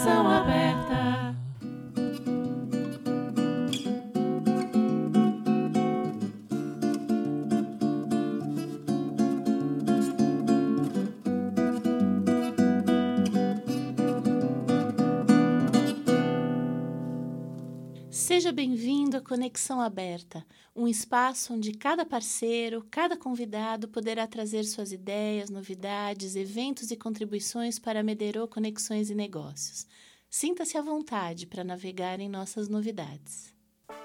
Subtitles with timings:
[0.00, 0.79] conexão aberta.
[18.40, 20.42] Seja bem-vindo à Conexão Aberta,
[20.74, 27.78] um espaço onde cada parceiro, cada convidado poderá trazer suas ideias, novidades, eventos e contribuições
[27.78, 29.86] para Mederô Conexões e Negócios.
[30.30, 33.52] Sinta-se à vontade para navegar em nossas novidades.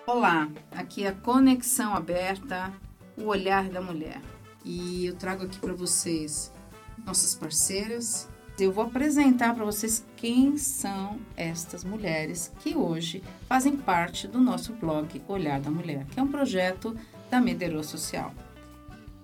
[0.05, 2.73] Olá, aqui é a Conexão Aberta,
[3.17, 4.21] o olhar da mulher.
[4.65, 6.51] E eu trago aqui para vocês
[7.05, 8.27] nossas parceiras.
[8.57, 14.71] Eu vou apresentar para vocês quem são estas mulheres que hoje fazem parte do nosso
[14.71, 16.95] blog Olhar da Mulher, que é um projeto
[17.29, 18.33] da Mederô Social.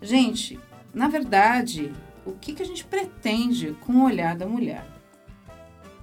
[0.02, 0.60] Gente,
[0.94, 1.94] na verdade,
[2.26, 4.86] o que, que a gente pretende com o Olhar da Mulher?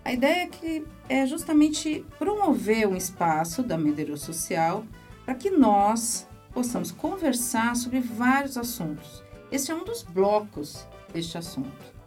[0.02, 4.86] A ideia é que é justamente promover um espaço da Mederô Social
[5.26, 9.22] para que nós possamos conversar sobre vários assuntos.
[9.52, 11.97] Esse é um dos blocos deste assunto.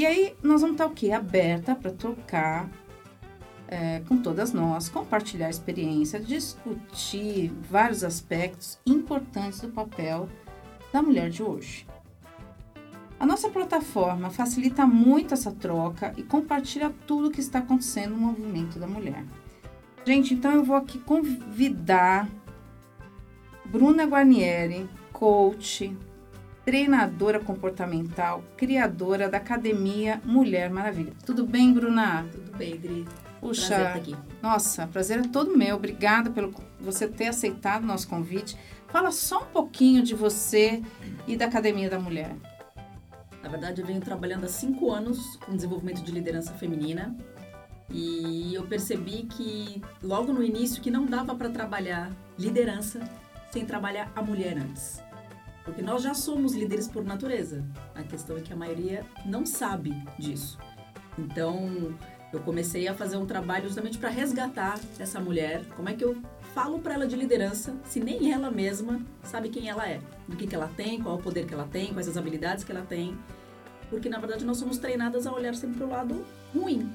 [0.00, 1.12] E aí nós vamos estar o quê?
[1.12, 2.70] Aberta para trocar
[3.68, 10.26] é, com todas nós, compartilhar experiência, discutir vários aspectos importantes do papel
[10.90, 11.86] da mulher de hoje.
[13.18, 18.22] A nossa plataforma facilita muito essa troca e compartilha tudo o que está acontecendo no
[18.28, 19.22] movimento da mulher.
[20.06, 22.26] Gente, então eu vou aqui convidar
[23.66, 25.94] Bruna Guarnieri, coach,
[26.70, 31.12] treinadora comportamental, criadora da Academia Mulher Maravilha.
[31.26, 32.24] Tudo bem, Bruna?
[32.30, 33.04] Tudo bem, Dri.
[33.40, 34.16] Puxa, Prazer estar aqui.
[34.40, 35.74] nossa, prazer é todo meu.
[35.74, 38.56] Obrigada pelo você ter aceitado o nosso convite.
[38.86, 40.80] Fala só um pouquinho de você
[41.26, 42.36] e da Academia da Mulher.
[43.42, 47.16] Na verdade, eu venho trabalhando há cinco anos com desenvolvimento de liderança feminina
[47.90, 53.00] e eu percebi que logo no início que não dava para trabalhar liderança
[53.50, 55.02] sem trabalhar a mulher antes.
[55.64, 57.64] Porque nós já somos líderes por natureza.
[57.94, 60.58] A questão é que a maioria não sabe disso.
[61.18, 61.94] Então,
[62.32, 65.64] eu comecei a fazer um trabalho justamente para resgatar essa mulher.
[65.76, 66.16] Como é que eu
[66.54, 70.46] falo para ela de liderança se nem ela mesma sabe quem ela é, do que,
[70.46, 73.16] que ela tem, qual o poder que ela tem, quais as habilidades que ela tem?
[73.88, 76.90] Porque na verdade nós somos treinadas a olhar sempre para o lado ruim,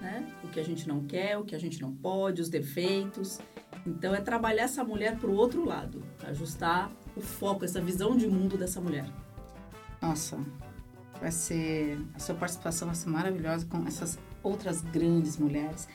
[0.00, 0.26] né?
[0.42, 3.38] O que a gente não quer, o que a gente não pode, os defeitos.
[3.86, 8.26] Então é trabalhar essa mulher para o outro lado, ajustar o foco, essa visão de
[8.26, 9.06] mundo dessa mulher.
[10.00, 10.38] Nossa,
[11.20, 11.98] vai ser.
[12.14, 15.88] A sua participação vai ser maravilhosa com essas outras grandes mulheres.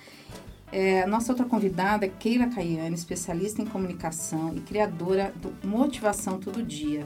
[0.72, 6.40] É, a nossa outra convidada é Keila Caiane, especialista em comunicação e criadora do Motivação
[6.40, 7.06] Todo Dia.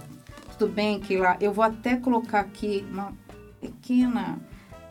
[0.58, 1.38] Tudo bem, Keila?
[1.40, 3.14] Eu vou até colocar aqui uma
[3.62, 4.40] pequena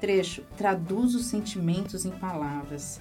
[0.00, 0.42] trecho.
[0.56, 3.00] Traduz os sentimentos em palavras.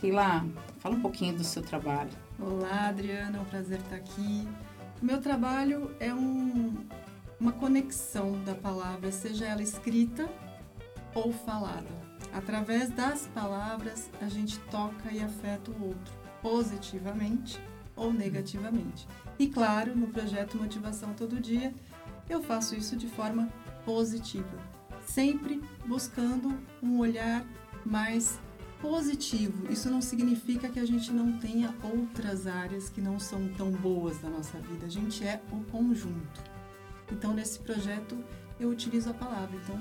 [0.00, 0.44] Keila,
[0.78, 2.10] fala um pouquinho do seu trabalho.
[2.40, 4.48] Olá, Adriana, é um prazer estar aqui.
[5.02, 6.76] Meu trabalho é um,
[7.40, 10.30] uma conexão da palavra, seja ela escrita
[11.12, 11.90] ou falada.
[12.32, 17.60] Através das palavras, a gente toca e afeta o outro, positivamente
[17.96, 19.08] ou negativamente.
[19.40, 21.74] E claro, no projeto Motivação Todo Dia,
[22.30, 23.48] eu faço isso de forma
[23.84, 24.56] positiva,
[25.04, 27.44] sempre buscando um olhar
[27.84, 28.38] mais
[28.82, 29.72] positivo.
[29.72, 34.18] Isso não significa que a gente não tenha outras áreas que não são tão boas
[34.18, 34.86] da nossa vida.
[34.86, 36.42] A gente é o conjunto.
[37.10, 38.18] Então, nesse projeto,
[38.58, 39.56] eu utilizo a palavra.
[39.62, 39.80] Então,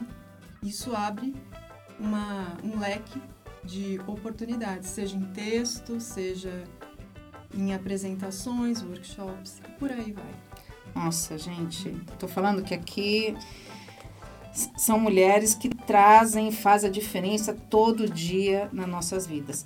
[0.61, 1.35] isso abre
[1.99, 3.19] uma, um leque
[3.63, 6.63] de oportunidades, seja em texto, seja
[7.53, 10.33] em apresentações, workshops, por aí vai.
[10.93, 13.35] Nossa, gente, tô falando que aqui
[14.51, 19.65] são mulheres que trazem, fazem a diferença todo dia nas nossas vidas.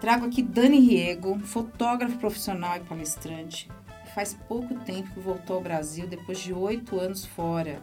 [0.00, 3.68] Trago aqui Dani Riego, fotógrafo profissional e palestrante.
[4.14, 7.82] Faz pouco tempo que voltou ao Brasil, depois de oito anos fora.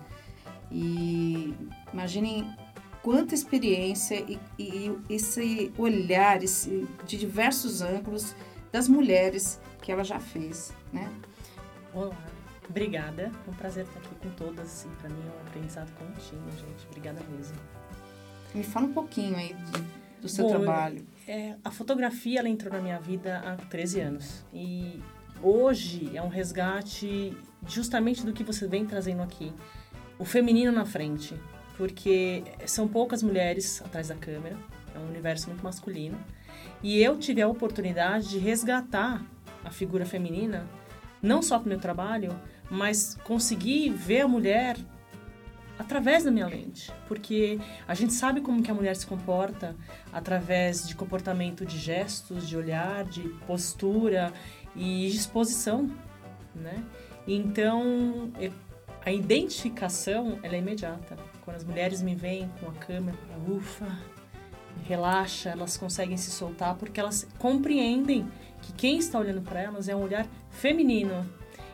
[0.71, 1.53] E
[1.91, 2.49] imaginem
[3.01, 8.35] quanta experiência e, e esse olhar esse, de diversos ângulos
[8.71, 11.09] das mulheres que ela já fez, né?
[11.93, 12.17] Olá,
[12.69, 13.31] obrigada.
[13.47, 14.65] É um prazer estar aqui com todas.
[14.65, 16.87] Assim, para mim é um aprendizado contínuo, gente.
[16.87, 17.57] Obrigada mesmo.
[18.53, 21.05] Me fala um pouquinho aí de, do seu Bom, trabalho.
[21.27, 24.45] É, a fotografia ela entrou na minha vida há 13 anos.
[24.53, 25.01] E
[25.41, 27.35] hoje é um resgate
[27.67, 29.53] justamente do que você vem trazendo aqui.
[30.17, 31.35] O feminino na frente.
[31.77, 34.57] Porque são poucas mulheres atrás da câmera.
[34.95, 36.17] É um universo muito masculino.
[36.81, 39.25] E eu tive a oportunidade de resgatar
[39.63, 40.67] a figura feminina,
[41.21, 42.39] não só para o meu trabalho,
[42.69, 44.77] mas conseguir ver a mulher
[45.77, 49.75] através da minha lente, porque a gente sabe como que a mulher se comporta
[50.11, 54.31] através de comportamento de gestos, de olhar, de postura
[54.75, 55.91] e de exposição,
[56.55, 56.83] né?
[57.27, 58.31] Então,
[59.05, 61.17] a identificação, ela é imediata.
[61.43, 63.87] Quando as mulheres me veem com a câmera, ufa,
[64.87, 68.27] relaxa, elas conseguem se soltar porque elas compreendem
[68.61, 71.27] que quem está olhando para elas é um olhar feminino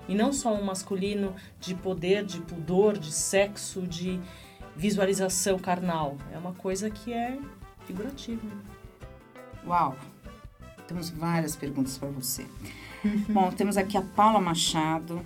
[0.07, 4.19] e não só um masculino de poder, de pudor, de sexo, de
[4.75, 6.17] visualização carnal.
[6.33, 7.37] É uma coisa que é
[7.85, 8.41] figurativa.
[9.65, 9.95] Uau!
[10.87, 12.45] Temos várias perguntas para você.
[13.29, 15.23] Bom, temos aqui a Paula Machado.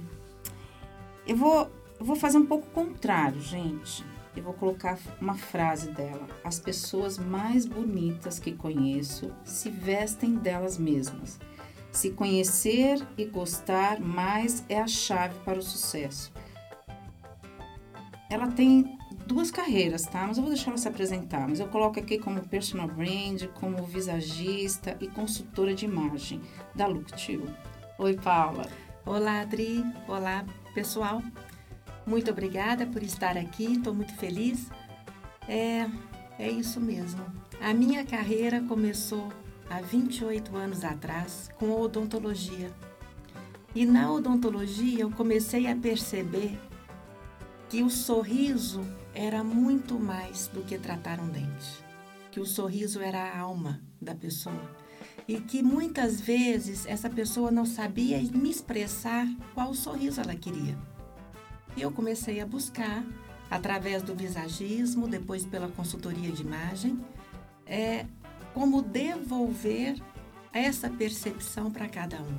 [1.26, 4.06] Eu vou, eu vou fazer um pouco contrário, gente.
[4.36, 6.28] Eu vou colocar uma frase dela.
[6.44, 11.40] As pessoas mais bonitas que conheço se vestem delas mesmas.
[11.96, 16.30] Se conhecer e gostar mais é a chave para o sucesso.
[18.30, 20.28] Ela tem duas carreiras, tá?
[20.28, 21.48] Mas eu vou deixar ela se apresentar.
[21.48, 26.42] Mas eu coloco aqui como personal brand, como visagista e consultora de imagem
[26.76, 27.48] da Too.
[27.98, 28.68] Oi, Paula.
[29.06, 29.82] Olá, Adri.
[30.06, 31.24] Olá, pessoal.
[32.06, 33.72] Muito obrigada por estar aqui.
[33.72, 34.70] Estou muito feliz.
[35.48, 35.90] É,
[36.38, 37.24] é isso mesmo.
[37.62, 39.32] A minha carreira começou
[39.76, 42.72] há 28 anos atrás com odontologia.
[43.74, 46.58] E na odontologia eu comecei a perceber
[47.70, 48.82] que o sorriso
[49.14, 51.84] era muito mais do que tratar um dente,
[52.32, 54.62] que o sorriso era a alma da pessoa
[55.28, 60.78] e que muitas vezes essa pessoa não sabia me expressar qual sorriso ela queria.
[61.76, 63.04] E eu comecei a buscar
[63.52, 66.98] através do visagismo, depois pela consultoria de imagem,
[67.66, 68.06] é,
[68.56, 70.02] como devolver
[70.54, 72.38] essa percepção para cada um.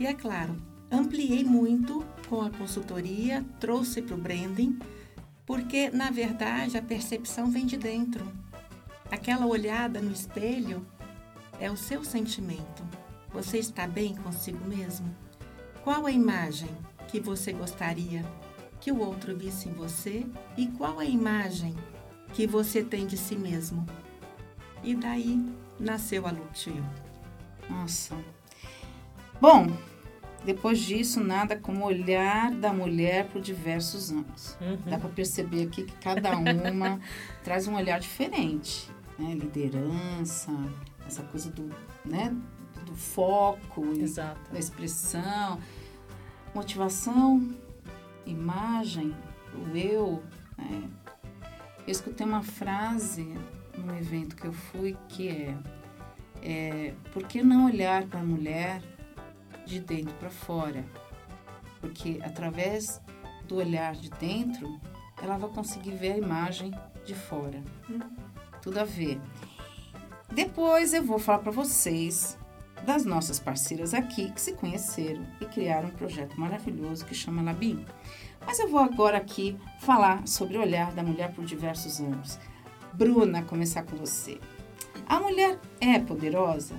[0.00, 0.56] E é claro,
[0.90, 4.78] ampliei muito com a consultoria, trouxe para o branding,
[5.44, 8.26] porque na verdade a percepção vem de dentro.
[9.10, 10.84] Aquela olhada no espelho
[11.60, 12.82] é o seu sentimento.
[13.30, 15.14] Você está bem consigo mesmo?
[15.82, 16.70] Qual a imagem
[17.08, 18.24] que você gostaria
[18.80, 20.24] que o outro visse em você
[20.56, 21.74] e qual a imagem
[22.32, 23.84] que você tem de si mesmo?
[24.84, 25.42] E daí
[25.80, 26.84] nasceu a Lucio.
[27.70, 28.14] Nossa.
[29.40, 29.66] Bom,
[30.44, 34.58] depois disso, nada como olhar da mulher por diversos anos.
[34.60, 34.76] Uhum.
[34.84, 37.00] Dá para perceber aqui que cada uma
[37.42, 38.90] traz um olhar diferente.
[39.18, 39.34] Né?
[39.34, 40.52] Liderança,
[41.06, 41.70] essa coisa do,
[42.04, 42.36] né?
[42.84, 43.82] do foco,
[44.52, 45.58] da expressão,
[46.54, 47.54] motivação,
[48.26, 49.16] imagem,
[49.54, 50.22] o eu.
[50.58, 50.90] Né?
[51.86, 53.34] Eu escutei uma frase
[53.76, 55.56] num evento que eu fui que é,
[56.42, 58.82] é por que não olhar para a mulher
[59.66, 60.84] de dentro para fora?
[61.80, 63.00] Porque através
[63.46, 64.80] do olhar de dentro,
[65.22, 66.72] ela vai conseguir ver a imagem
[67.04, 67.62] de fora.
[68.62, 69.20] Tudo a ver.
[70.32, 72.38] Depois eu vou falar para vocês
[72.84, 77.84] das nossas parceiras aqui que se conheceram e criaram um projeto maravilhoso que chama Labim.
[78.46, 82.38] Mas eu vou agora aqui falar sobre o olhar da mulher por diversos anos.
[82.96, 84.38] Bruna, começar com você.
[85.06, 86.76] A mulher é poderosa?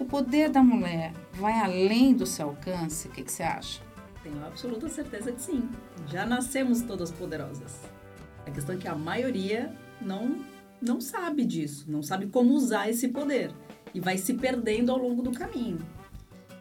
[0.00, 3.06] O poder da mulher vai além do seu alcance?
[3.06, 3.80] O que, que você acha?
[4.24, 5.68] Tenho absoluta certeza que sim.
[6.08, 7.80] Já nascemos todas poderosas.
[8.44, 10.44] A questão é que a maioria não,
[10.80, 13.52] não sabe disso, não sabe como usar esse poder
[13.94, 15.78] e vai se perdendo ao longo do caminho.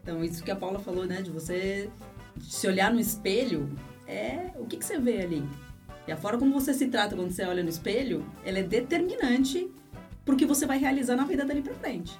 [0.03, 1.89] Então, isso que a Paula falou, né, de você
[2.39, 3.67] se olhar no espelho,
[4.07, 5.43] é o que, que você vê ali.
[6.08, 9.70] E a forma como você se trata quando você olha no espelho, ela é determinante
[10.25, 12.20] pro que você vai realizar na vida dali pra frente.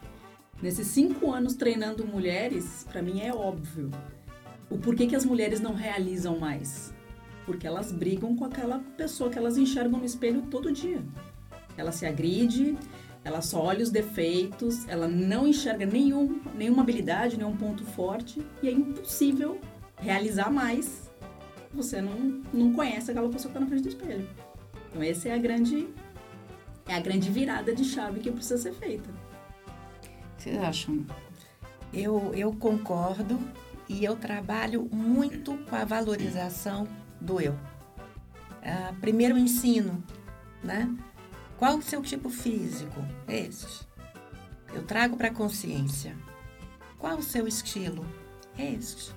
[0.62, 3.90] Nesses cinco anos treinando mulheres, para mim é óbvio
[4.70, 6.94] o porquê que as mulheres não realizam mais.
[7.46, 11.04] Porque elas brigam com aquela pessoa que elas enxergam no espelho todo dia.
[11.76, 12.78] Ela se agride,
[13.24, 18.68] ela só olha os defeitos, ela não enxerga nenhum, nenhuma habilidade, nenhum ponto forte e
[18.68, 19.60] é impossível
[20.00, 21.11] realizar mais.
[21.74, 24.28] Você não, não conhece aquela pessoa que está na frente do espelho.
[24.90, 25.88] Então essa é a grande
[26.88, 29.10] é a grande virada de chave que precisa ser feita.
[30.38, 31.06] Vocês acham?
[31.94, 33.40] Eu, eu concordo
[33.88, 36.88] e eu trabalho muito com a valorização
[37.20, 37.58] do eu.
[38.64, 40.04] Ah, primeiro ensino,
[40.64, 40.94] né?
[41.58, 43.06] Qual o seu tipo físico?
[43.28, 43.88] Este.
[44.74, 46.16] Eu trago para a consciência.
[46.98, 48.06] Qual o seu estilo?
[48.58, 49.14] Este.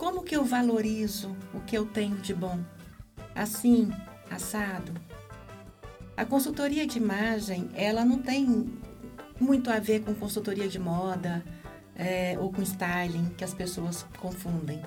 [0.00, 2.58] Como que eu valorizo o que eu tenho de bom?
[3.34, 3.92] Assim,
[4.30, 4.94] assado.
[6.16, 8.72] A consultoria de imagem, ela não tem
[9.38, 11.44] muito a ver com consultoria de moda,
[11.94, 14.80] é, ou com styling, que as pessoas confundem.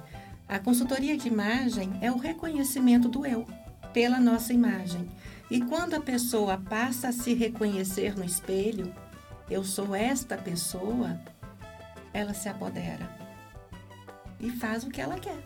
[0.50, 3.46] A consultoria de imagem é o reconhecimento do eu
[3.93, 5.08] pela nossa imagem.
[5.48, 8.91] E quando a pessoa passa a se reconhecer no espelho,
[9.48, 11.22] eu sou esta pessoa,
[12.12, 13.23] ela se apodera
[14.44, 15.42] e faz o que ela quer.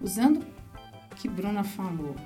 [0.00, 0.44] Usando
[1.10, 2.16] o que Bruna falou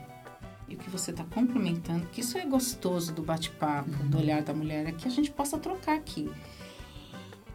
[0.67, 4.55] e o que você está complementando, que isso é gostoso do bate-papo, do olhar da
[4.55, 6.31] mulher, é que a gente possa trocar aqui.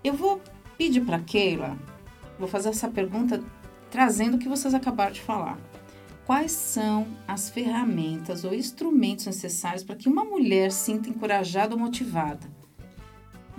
[0.03, 0.39] Eu vou
[0.77, 1.77] pedir para Keila,
[2.37, 3.43] vou fazer essa pergunta
[3.89, 5.57] trazendo o que vocês acabaram de falar.
[6.25, 12.60] Quais são as ferramentas ou instrumentos necessários para que uma mulher sinta encorajada ou motivada?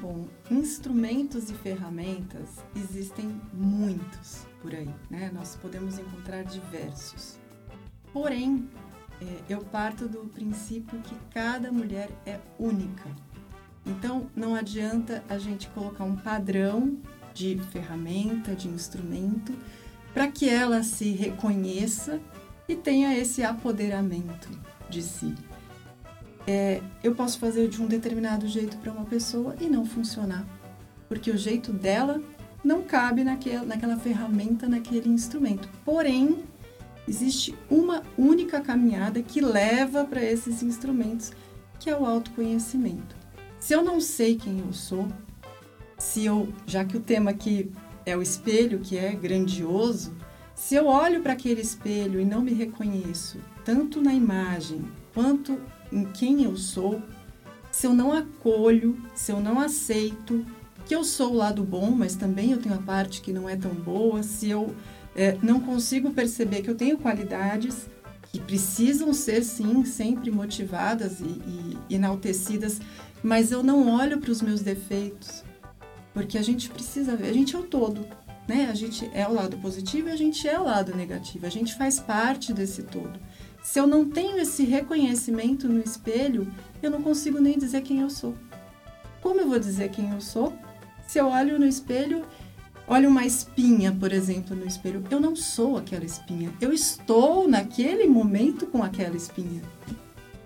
[0.03, 5.31] Bom, instrumentos e ferramentas existem muitos por aí, né?
[5.33, 7.39] Nós podemos encontrar diversos.
[8.13, 8.69] Porém,
[9.21, 13.09] é, eu parto do princípio que cada mulher é única.
[13.87, 16.99] Então, não adianta a gente colocar um padrão
[17.33, 19.57] de ferramenta, de instrumento,
[20.13, 22.21] para que ela se reconheça
[22.69, 24.49] e tenha esse apoderamento
[24.91, 25.33] de si.
[26.47, 30.45] É, eu posso fazer de um determinado jeito para uma pessoa e não funcionar,
[31.09, 32.21] porque o jeito dela
[32.65, 35.69] não cabe naquela, naquela ferramenta, naquele instrumento.
[35.85, 36.39] Porém,
[37.07, 41.33] existe uma única caminhada que leva para esses instrumentos,
[41.79, 43.17] que é o autoconhecimento.
[43.59, 45.09] Se eu não sei quem eu sou,
[45.99, 47.71] se eu, já que o tema aqui
[48.05, 50.13] é o espelho, que é grandioso,
[50.55, 54.85] se eu olho para aquele espelho e não me reconheço, tanto na imagem
[55.15, 55.59] quanto
[55.93, 57.03] em quem eu sou,
[57.71, 60.45] se eu não acolho, se eu não aceito
[60.85, 63.57] que eu sou o lado bom, mas também eu tenho a parte que não é
[63.57, 64.75] tão boa, se eu
[65.15, 67.87] é, não consigo perceber que eu tenho qualidades
[68.31, 72.81] que precisam ser, sim, sempre motivadas e, e enaltecidas,
[73.23, 75.45] mas eu não olho para os meus defeitos,
[76.13, 78.05] porque a gente precisa ver, a gente é o todo,
[78.49, 78.69] né?
[78.71, 81.47] A gente é o lado positivo e a gente é o lado negativo.
[81.47, 83.19] A gente faz parte desse todo.
[83.63, 86.53] Se eu não tenho esse reconhecimento no espelho,
[86.83, 88.35] eu não consigo nem dizer quem eu sou.
[89.21, 90.53] Como eu vou dizer quem eu sou?
[91.07, 92.25] Se eu olho no espelho,
[92.89, 96.53] olho uma espinha, por exemplo, no espelho, eu não sou aquela espinha.
[96.61, 99.63] Eu estou naquele momento com aquela espinha.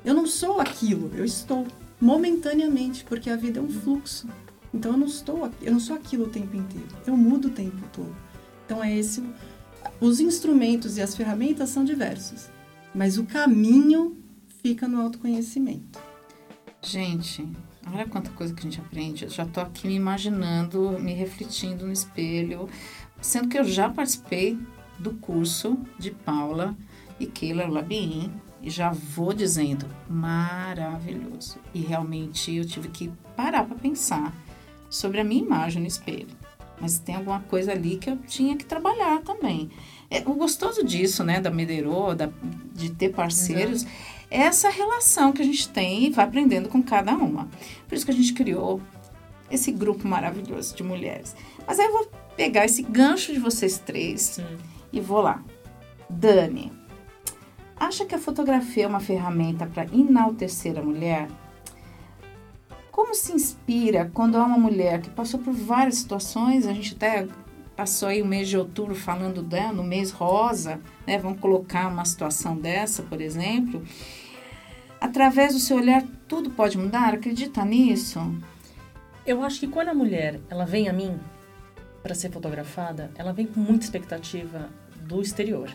[0.04, 1.66] Eu não sou aquilo, eu estou
[2.00, 4.28] momentaneamente, porque a vida é um fluxo.
[4.74, 6.88] Então eu não estou, eu não sou aquilo o tempo inteiro.
[7.06, 8.14] Eu mudo o tempo todo.
[8.66, 9.22] Então é esse
[10.00, 12.50] os instrumentos e as ferramentas são diversos,
[12.96, 14.16] mas o caminho
[14.62, 16.00] fica no autoconhecimento.
[16.80, 17.46] Gente,
[17.92, 19.24] olha quanta coisa que a gente aprende.
[19.24, 22.70] Eu já estou aqui me imaginando, me refletindo no espelho,
[23.20, 24.58] sendo que eu já participei
[24.98, 26.74] do curso de Paula
[27.20, 31.58] e Keila Labien e já vou dizendo maravilhoso.
[31.74, 34.34] E realmente eu tive que parar para pensar
[34.88, 36.34] sobre a minha imagem no espelho.
[36.80, 39.70] Mas tem alguma coisa ali que eu tinha que trabalhar também.
[40.10, 42.28] É, o gostoso disso, né, da Medeiro, da,
[42.72, 43.96] de ter parceiros, Exato.
[44.30, 47.48] é essa relação que a gente tem e vai aprendendo com cada uma.
[47.88, 48.80] Por isso que a gente criou
[49.50, 51.34] esse grupo maravilhoso de mulheres.
[51.66, 54.46] Mas aí eu vou pegar esse gancho de vocês três Sim.
[54.92, 55.42] e vou lá.
[56.08, 56.72] Dani,
[57.76, 61.28] acha que a fotografia é uma ferramenta para enaltecer a mulher?
[62.90, 67.26] Como se inspira quando há uma mulher que passou por várias situações, a gente até
[67.76, 71.18] passou aí o mês de outubro falando dela, no mês rosa, né?
[71.18, 73.84] Vamos colocar uma situação dessa, por exemplo.
[74.98, 77.12] Através do seu olhar, tudo pode mudar?
[77.12, 78.18] Acredita nisso?
[79.26, 81.20] Eu acho que quando a mulher ela vem a mim
[82.02, 84.70] para ser fotografada, ela vem com muita expectativa
[85.02, 85.70] do exterior.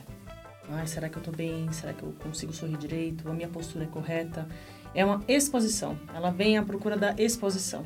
[0.70, 1.72] Ai, será que eu tô bem?
[1.72, 3.30] Será que eu consigo sorrir direito?
[3.30, 4.48] A minha postura é correta?
[4.96, 6.00] É uma exposição.
[6.16, 7.86] Ela vem à procura da exposição.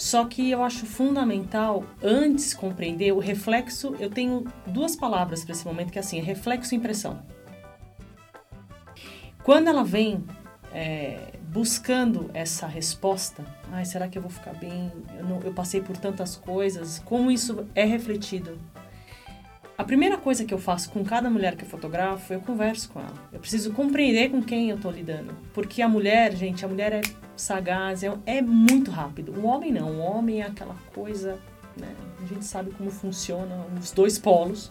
[0.00, 5.62] Só que eu acho fundamental, antes compreender o reflexo, eu tenho duas palavras para esse
[5.66, 7.22] momento, que é assim, é reflexo e impressão.
[9.42, 10.24] Quando ela vem
[10.72, 14.90] é, buscando essa resposta, ai, será que eu vou ficar bem?
[15.18, 18.58] Eu, não, eu passei por tantas coisas, como isso é refletido
[19.80, 23.00] a primeira coisa que eu faço com cada mulher que eu fotografo, eu converso com
[23.00, 23.14] ela.
[23.32, 25.34] Eu preciso compreender com quem eu estou lidando.
[25.54, 27.00] Porque a mulher, gente, a mulher é
[27.34, 29.32] sagaz, é, é muito rápido.
[29.32, 29.92] O homem não.
[29.92, 31.38] O homem é aquela coisa,
[31.78, 31.88] né?
[32.22, 34.70] A gente sabe como funciona os dois polos.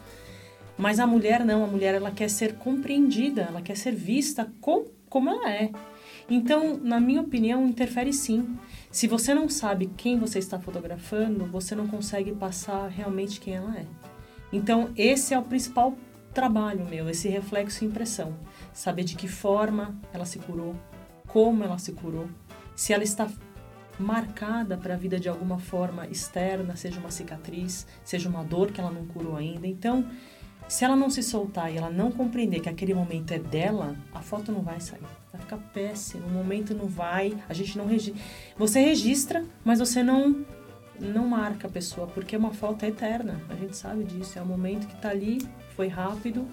[0.78, 1.64] Mas a mulher não.
[1.64, 5.72] A mulher, ela quer ser compreendida, ela quer ser vista com, como ela é.
[6.30, 8.60] Então, na minha opinião, interfere sim.
[8.92, 13.76] Se você não sabe quem você está fotografando, você não consegue passar realmente quem ela
[13.76, 13.88] é.
[14.52, 15.96] Então, esse é o principal
[16.34, 18.36] trabalho meu, esse reflexo e impressão.
[18.74, 20.76] Saber de que forma ela se curou,
[21.28, 22.28] como ela se curou,
[22.76, 23.28] se ela está
[24.00, 28.80] marcada para a vida de alguma forma externa, seja uma cicatriz, seja uma dor que
[28.80, 29.68] ela não curou ainda.
[29.68, 30.06] Então,
[30.68, 34.22] se ela não se soltar e ela não compreender que aquele momento é dela, a
[34.22, 35.02] foto não vai sair.
[35.32, 38.22] Vai ficar péssimo, o momento não vai, a gente não registra.
[38.58, 40.46] Você registra, mas você não
[41.00, 43.40] não marca a pessoa, porque uma foto é eterna.
[43.50, 45.40] A gente sabe disso, é um momento que está ali,
[45.76, 46.48] foi rápido,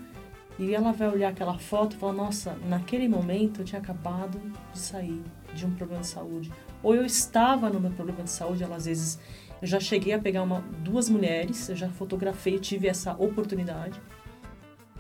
[0.59, 4.41] e ela vai olhar aquela foto e falar: "Nossa, naquele momento eu tinha acabado
[4.73, 5.23] de sair
[5.55, 8.87] de um problema de saúde, ou eu estava no meu problema de saúde, ela às
[8.87, 9.19] vezes
[9.61, 14.01] eu já cheguei a pegar uma, duas mulheres, eu já fotografei, tive essa oportunidade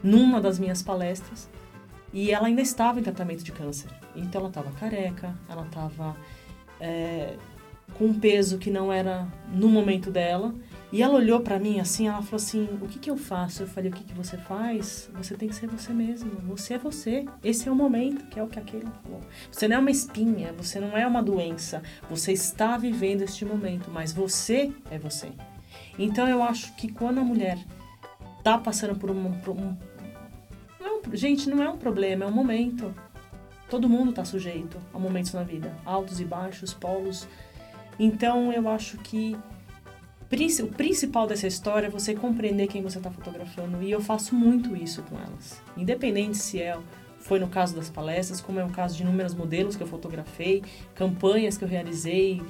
[0.02, 1.48] numa das minhas palestras
[2.12, 3.90] e ela ainda estava em tratamento de câncer.
[4.14, 6.16] Então ela estava careca, ela estava
[6.80, 7.36] é,
[7.94, 10.54] com um peso que não era no momento dela.
[10.92, 13.66] E ela olhou para mim assim, ela falou assim: "O que que eu faço?" Eu
[13.66, 15.10] falei: "O que que você faz?
[15.14, 16.30] Você tem que ser você mesmo.
[16.46, 17.24] Você é você.
[17.42, 19.20] Esse é o momento, que é o que aquele falou.
[19.50, 21.82] Você não é uma espinha, você não é uma doença.
[22.08, 25.32] Você está vivendo este momento, mas você é você."
[25.98, 27.58] Então eu acho que quando a mulher
[28.42, 29.76] tá passando por um, por um
[30.80, 32.94] não, gente, não é um problema, é um momento.
[33.68, 37.26] Todo mundo está sujeito a momentos na vida, altos e baixos, polos.
[37.98, 39.36] Então eu acho que
[40.62, 44.76] o principal dessa história é você compreender quem você está fotografando e eu faço muito
[44.76, 45.62] isso com elas.
[45.76, 46.76] Independente se é
[47.20, 50.62] foi no caso das palestras, como é o caso de inúmeros modelos que eu fotografei,
[50.94, 52.40] campanhas que eu realizei,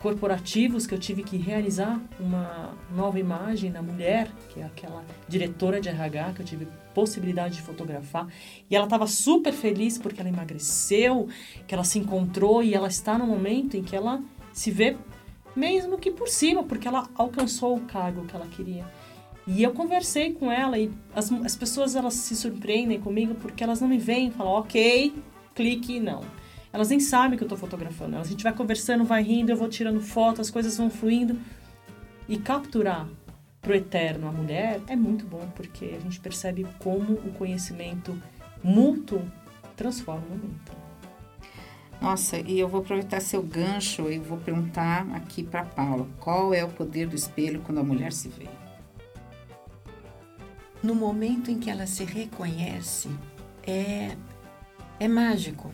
[0.00, 5.80] corporativos que eu tive que realizar uma nova imagem da mulher, que é aquela diretora
[5.80, 8.26] de RH que eu tive possibilidade de fotografar,
[8.68, 11.28] e ela estava super feliz porque ela emagreceu,
[11.66, 14.20] que ela se encontrou e ela está no momento em que ela
[14.54, 14.96] se vê
[15.54, 18.84] mesmo que por cima, porque ela alcançou o cargo que ela queria.
[19.46, 23.80] E eu conversei com ela e as, as pessoas elas se surpreendem comigo porque elas
[23.80, 25.14] não me veem e falam, ok,
[25.54, 26.22] clique, não.
[26.72, 28.16] Elas nem sabem que eu estou fotografando.
[28.16, 31.38] A gente vai conversando, vai rindo, eu vou tirando foto, as coisas vão fluindo.
[32.26, 33.06] E capturar
[33.60, 38.18] pro eterno a mulher é muito bom, porque a gente percebe como o conhecimento
[38.62, 39.22] mútuo
[39.76, 40.83] transforma o momento.
[42.04, 46.62] Nossa, e eu vou aproveitar seu gancho e vou perguntar aqui para Paula, qual é
[46.62, 48.46] o poder do espelho quando a mulher se vê?
[50.82, 53.08] No momento em que ela se reconhece,
[53.66, 54.14] é,
[55.00, 55.70] é mágico.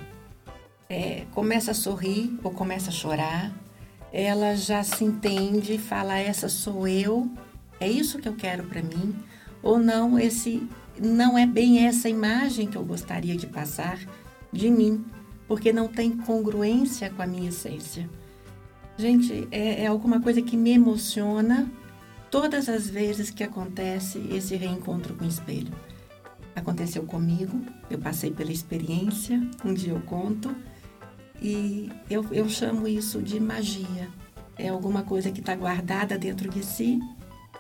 [0.89, 3.53] É, começa a sorrir ou começa a chorar,
[4.13, 7.29] ela já se entende, fala essa sou eu,
[7.81, 9.17] é isso que eu quero para mim,
[9.65, 10.63] ou não esse
[10.97, 13.99] não é bem essa imagem que eu gostaria de passar
[14.53, 15.05] de mim
[15.51, 18.09] porque não tem congruência com a minha essência.
[18.97, 21.69] Gente, é, é alguma coisa que me emociona
[22.31, 25.73] todas as vezes que acontece esse reencontro com o espelho.
[26.55, 27.61] Aconteceu comigo,
[27.91, 30.55] eu passei pela experiência, um dia eu conto,
[31.43, 34.09] e eu, eu chamo isso de magia.
[34.57, 37.01] É alguma coisa que está guardada dentro de si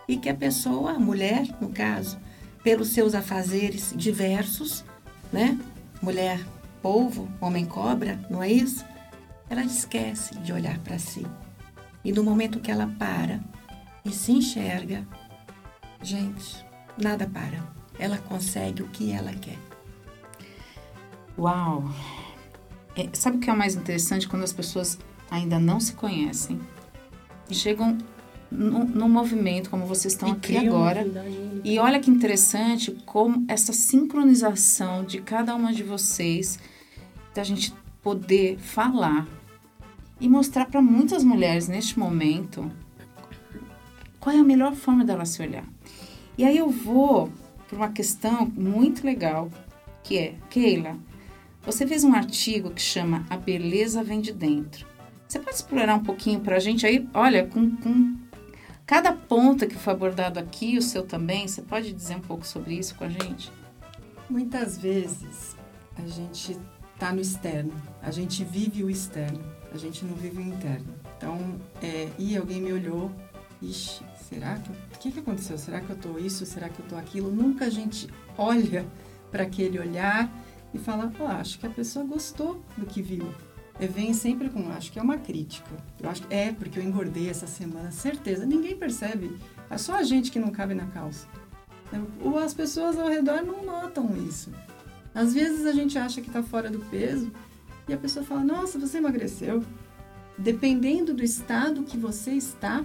[0.07, 2.21] e que a pessoa, a mulher, no caso,
[2.63, 4.85] pelos seus afazeres diversos,
[5.33, 5.59] né?
[6.01, 6.39] Mulher
[6.83, 8.85] polvo, homem cobra, não é isso?
[9.49, 11.27] Ela esquece de olhar para si.
[12.05, 13.41] E no momento que ela para
[14.05, 15.07] e se enxerga,
[16.03, 16.65] gente,
[16.97, 17.63] nada para.
[17.99, 19.59] Ela consegue o que ela quer.
[21.39, 21.85] Uau!
[22.97, 24.99] É, sabe o que é o mais interessante quando as pessoas
[25.31, 26.61] ainda não se conhecem
[27.49, 27.99] e chegam
[28.51, 31.07] no, movimento como vocês estão e aqui agora.
[31.63, 36.59] E olha que interessante como essa sincronização de cada uma de vocês,
[37.35, 39.27] da gente poder falar
[40.21, 42.71] e mostrar para muitas mulheres neste momento
[44.19, 45.65] qual é a melhor forma dela se olhar.
[46.37, 47.31] E aí eu vou
[47.69, 49.51] para uma questão muito legal,
[50.03, 50.99] que é, Keila,
[51.63, 54.87] você fez um artigo que chama A Beleza Vem de Dentro.
[55.27, 57.09] Você pode explorar um pouquinho para a gente aí?
[57.15, 58.17] Olha, com, com
[58.91, 62.75] Cada ponto que foi abordado aqui, o seu também, você pode dizer um pouco sobre
[62.75, 63.53] isso com a gente?
[64.29, 65.57] Muitas vezes
[65.97, 66.59] a gente
[67.01, 70.95] está no externo, a gente vive o externo, a gente não vive o interno.
[71.17, 73.11] Então, é, e alguém me olhou,
[73.63, 75.57] ixi, será que, o que, que aconteceu?
[75.57, 76.45] Será que eu tô isso?
[76.45, 77.31] Será que eu tô aquilo?
[77.31, 78.85] Nunca a gente olha
[79.31, 80.31] para aquele olhar
[80.75, 83.33] e fala, oh, acho que a pessoa gostou do que viu
[83.89, 85.71] vem sempre com, acho que é uma crítica.
[85.99, 88.45] Eu acho que é porque eu engordei essa semana, certeza.
[88.45, 89.39] Ninguém percebe.
[89.71, 91.27] É só a gente que não cabe na calça.
[92.23, 94.53] Ou as pessoas ao redor não notam isso.
[95.15, 97.31] Às vezes a gente acha que está fora do peso
[97.89, 99.65] e a pessoa fala: Nossa, você emagreceu.
[100.39, 102.85] Dependendo do estado que você está,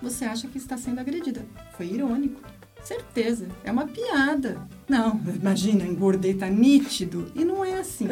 [0.00, 1.44] você acha que está sendo agredida.
[1.76, 2.40] Foi irônico.
[2.84, 4.68] Certeza, é uma piada.
[4.88, 7.30] Não, imagina, engordei, tá nítido.
[7.34, 8.08] E não é assim.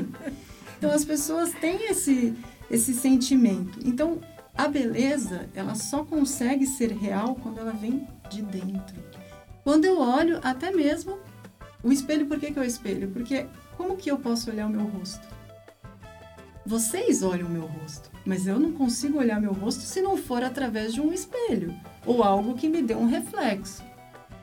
[0.78, 2.34] Então as pessoas têm esse,
[2.70, 3.78] esse sentimento.
[3.84, 4.20] Então
[4.56, 8.96] a beleza, ela só consegue ser real quando ela vem de dentro.
[9.64, 11.18] Quando eu olho, até mesmo
[11.82, 13.08] o espelho, por que, que é o espelho?
[13.10, 15.26] Porque como que eu posso olhar o meu rosto?
[16.66, 20.42] Vocês olham o meu rosto, mas eu não consigo olhar meu rosto se não for
[20.42, 23.82] através de um espelho ou algo que me dê um reflexo.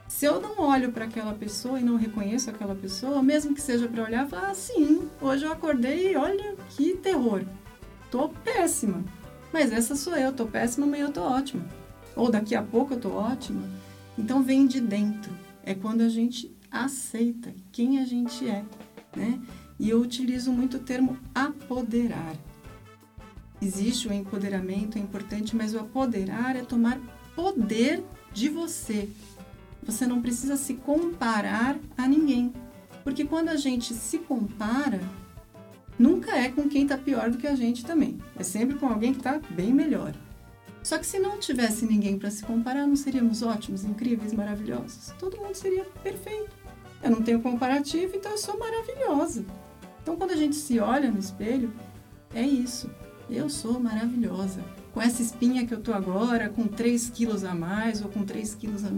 [0.07, 3.87] Se eu não olho para aquela pessoa e não reconheço aquela pessoa, mesmo que seja
[3.87, 7.43] para olhar, falar, ah, sim, hoje eu acordei e olha que terror.
[8.09, 9.03] Tô péssima.
[9.51, 11.65] Mas essa sou eu, tô péssima, amanhã eu tô ótima.
[12.15, 13.61] Ou daqui a pouco eu tô ótima.
[14.17, 15.31] Então vem de dentro.
[15.63, 18.63] É quando a gente aceita quem a gente é,
[19.15, 19.39] né?
[19.79, 22.35] E eu utilizo muito o termo apoderar.
[23.61, 26.99] Existe o empoderamento, é importante, mas o apoderar é tomar
[27.35, 29.09] poder de você.
[29.83, 32.53] Você não precisa se comparar a ninguém.
[33.03, 34.99] Porque quando a gente se compara,
[35.97, 38.17] nunca é com quem está pior do que a gente também.
[38.35, 40.13] É sempre com alguém que está bem melhor.
[40.83, 45.13] Só que se não tivesse ninguém para se comparar, não seríamos ótimos, incríveis, maravilhosos?
[45.19, 46.56] Todo mundo seria perfeito.
[47.01, 49.45] Eu não tenho comparativo, então eu sou maravilhosa.
[50.01, 51.71] Então, quando a gente se olha no espelho,
[52.33, 52.89] é isso.
[53.29, 54.63] Eu sou maravilhosa.
[54.93, 58.55] Com essa espinha que eu tô agora, com 3 quilos a mais ou com 3
[58.55, 58.89] quilos a,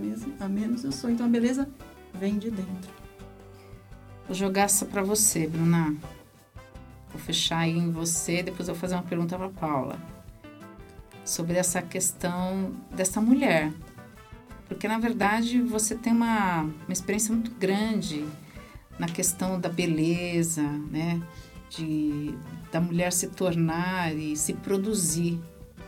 [0.46, 1.10] a menos, eu sou.
[1.10, 1.68] Então, a beleza
[2.14, 2.94] vem de dentro.
[4.28, 5.96] Vou jogar essa para você, Bruna.
[7.12, 10.00] Vou fechar aí em você, depois eu vou fazer uma pergunta para Paula.
[11.26, 13.74] Sobre essa questão dessa mulher.
[14.70, 18.24] Porque, na verdade, você tem uma, uma experiência muito grande
[19.00, 21.20] na questão da beleza, né?
[21.70, 22.34] De,
[22.72, 25.40] da mulher se tornar e se produzir.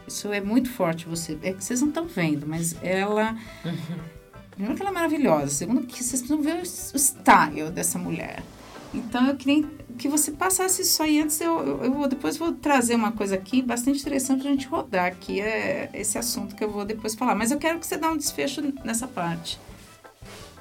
[0.08, 1.38] Isso é muito forte você.
[1.44, 3.38] É que vocês não estão vendo, mas ela.
[4.52, 8.44] Primeiro que ela é maravilhosa, segundo que vocês precisam ver o style dessa mulher.
[8.94, 9.64] Então eu queria
[9.98, 11.40] que você passasse isso aí antes.
[11.40, 15.06] Eu, eu, eu vou, depois vou trazer uma coisa aqui bastante interessante pra gente rodar
[15.06, 15.40] aqui.
[15.40, 17.36] É esse assunto que eu vou depois falar.
[17.36, 19.60] Mas eu quero que você dê um desfecho nessa parte.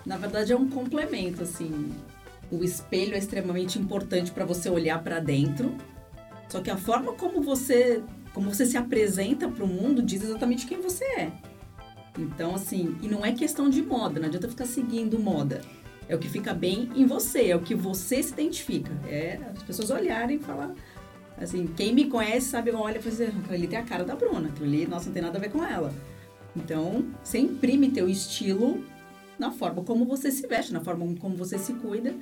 [0.06, 1.92] Na verdade, é um complemento, assim
[2.50, 5.74] o espelho é extremamente importante para você olhar para dentro.
[6.48, 8.02] Só que a forma como você,
[8.34, 11.32] como você se apresenta para o mundo diz exatamente quem você é.
[12.18, 15.60] Então, assim, e não é questão de moda, não adianta ficar seguindo moda.
[16.10, 18.90] É o que fica bem em você, é o que você se identifica.
[19.06, 20.74] É as pessoas olharem e falar.
[21.38, 24.66] Assim, quem me conhece sabe, olha e fala assim, tem a cara da Bruna, aquilo
[24.66, 25.94] ali, nossa, não tem nada a ver com ela.
[26.56, 28.84] Então, você imprime teu estilo
[29.38, 32.12] na forma como você se veste, na forma como você se cuida.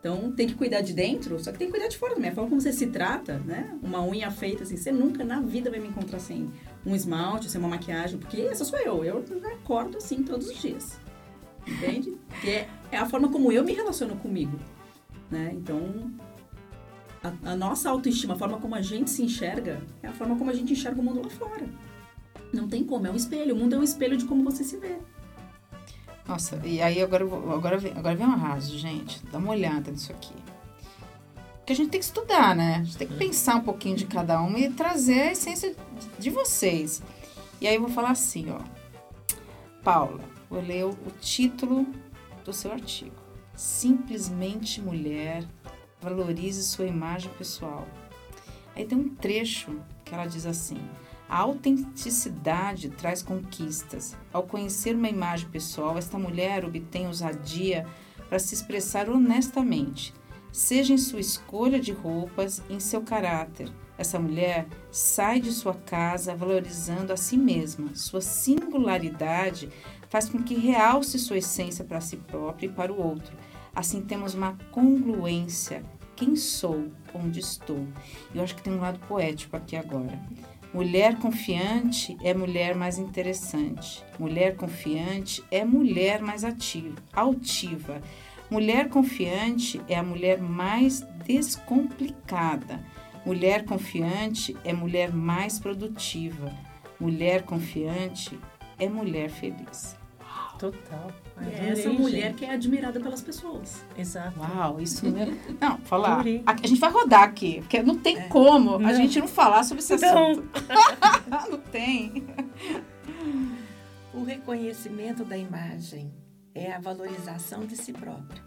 [0.00, 2.30] Então, tem que cuidar de dentro, só que tem que cuidar de fora também.
[2.30, 3.78] A forma como você se trata, né?
[3.80, 6.50] Uma unha feita, assim, você nunca na vida vai me encontrar sem
[6.84, 9.04] um esmalte, sem uma maquiagem, porque essa sou eu.
[9.04, 11.05] Eu acordo assim todos os dias.
[11.66, 12.16] Entende?
[12.40, 14.58] Que é, é a forma como eu me relaciono comigo,
[15.30, 15.50] né?
[15.54, 16.10] Então,
[17.22, 20.50] a, a, nossa autoestima, a forma como a gente se enxerga, é a forma como
[20.50, 21.66] a gente enxerga o mundo lá fora.
[22.52, 23.54] Não tem como, é um espelho.
[23.54, 24.96] O mundo é um espelho de como você se vê.
[26.26, 29.24] Nossa, e aí agora, agora, vem, agora vem um arraso, gente.
[29.26, 30.34] Dá uma olhada nisso aqui.
[31.58, 32.76] Porque a gente tem que estudar, né?
[32.76, 35.74] A gente tem que pensar um pouquinho de cada um e trazer a essência
[36.18, 37.02] de vocês.
[37.60, 38.60] E aí eu vou falar assim, ó.
[39.82, 41.86] Paula, vou ler o, título
[42.44, 43.16] do seu artigo.
[43.54, 45.44] Simplesmente mulher,
[46.00, 47.86] valorize sua imagem pessoal.
[48.74, 50.78] Aí tem um trecho que ela diz assim:
[51.28, 54.16] a autenticidade traz conquistas.
[54.32, 57.86] Ao conhecer uma imagem pessoal, esta mulher obtém ousadia
[58.28, 60.12] para se expressar honestamente,
[60.52, 63.72] seja em sua escolha de roupas, em seu caráter.
[63.98, 67.94] Essa mulher sai de sua casa valorizando a si mesma.
[67.94, 69.70] Sua singularidade
[70.08, 73.36] faz com que realce sua essência para si própria e para o outro.
[73.74, 75.84] Assim temos uma congruência.
[76.14, 76.86] Quem sou?
[77.12, 77.86] Onde estou?
[78.34, 80.18] Eu acho que tem um lado poético aqui agora.
[80.72, 84.04] Mulher confiante é mulher mais interessante.
[84.18, 88.00] Mulher confiante é mulher mais ativa, altiva.
[88.50, 92.80] Mulher confiante é a mulher mais descomplicada.
[93.24, 96.52] Mulher confiante é mulher mais produtiva.
[97.00, 98.38] Mulher confiante
[98.78, 99.96] é mulher feliz.
[100.58, 101.12] Total.
[101.42, 103.84] é essa mulher que é admirada pelas pessoas.
[103.96, 104.38] Exato.
[104.40, 105.36] Uau, isso mesmo.
[105.60, 106.24] Não, falar.
[106.46, 108.28] A, a, gente vai rodar aqui, porque não tem é.
[108.28, 108.88] como não.
[108.88, 110.30] a gente não falar sobre esse não.
[110.30, 110.48] assunto.
[111.50, 112.26] não tem.
[114.14, 116.10] O reconhecimento da imagem
[116.54, 118.42] é a valorização de si próprio.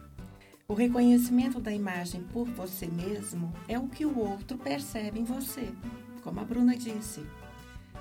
[0.67, 5.69] O reconhecimento da imagem por você mesmo é o que o outro percebe em você,
[6.23, 7.23] como a Bruna disse.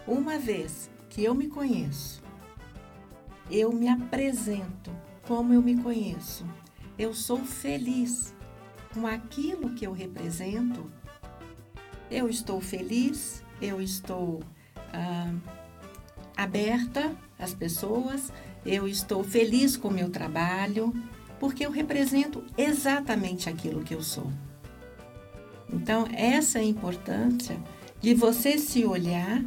[0.07, 2.23] Uma vez que eu me conheço,
[3.51, 4.90] eu me apresento
[5.27, 6.44] como eu me conheço.
[6.99, 8.35] Eu sou feliz
[8.92, 10.90] com aquilo que eu represento.
[12.11, 14.42] Eu estou feliz, eu estou
[14.92, 15.33] ah,
[16.37, 18.33] aberta às pessoas,
[18.64, 20.92] eu estou feliz com o meu trabalho,
[21.38, 24.31] porque eu represento exatamente aquilo que eu sou.
[25.73, 27.61] Então, essa é a importância
[28.01, 29.44] de você se olhar,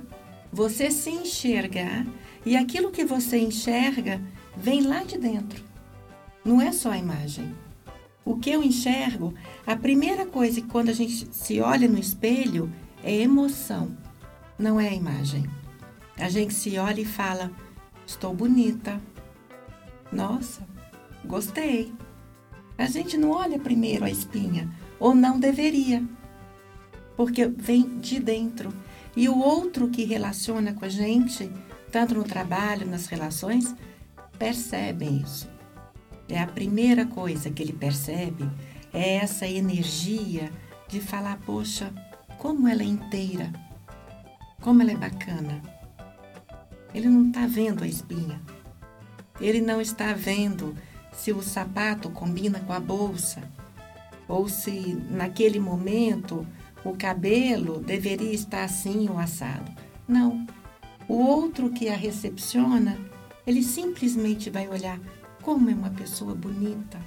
[0.51, 2.05] você se enxergar
[2.45, 4.21] e aquilo que você enxerga
[4.55, 5.63] vem lá de dentro.
[6.43, 7.55] Não é só a imagem.
[8.25, 9.33] O que eu enxergo,
[9.65, 12.71] a primeira coisa que quando a gente se olha no espelho
[13.03, 13.95] é emoção,
[14.57, 15.45] não é a imagem.
[16.17, 17.51] A gente se olha e fala:
[18.05, 19.01] estou bonita.
[20.11, 20.67] Nossa,
[21.25, 21.91] gostei.
[22.77, 26.03] A gente não olha primeiro a espinha, ou não deveria,
[27.15, 28.73] porque vem de dentro.
[29.15, 31.51] E o outro que relaciona com a gente,
[31.91, 33.75] tanto no trabalho, nas relações,
[34.39, 35.49] percebe isso.
[36.29, 38.49] É a primeira coisa que ele percebe,
[38.93, 40.49] é essa energia
[40.87, 41.93] de falar, poxa,
[42.37, 43.51] como ela é inteira,
[44.61, 45.61] como ela é bacana.
[46.93, 48.41] Ele não está vendo a espinha.
[49.39, 50.75] Ele não está vendo
[51.11, 53.41] se o sapato combina com a bolsa
[54.27, 56.47] ou se naquele momento
[56.83, 59.71] o cabelo deveria estar assim ou assado.
[60.07, 60.45] Não.
[61.07, 62.97] O outro que a recepciona,
[63.45, 64.99] ele simplesmente vai olhar
[65.41, 66.99] como é uma pessoa bonita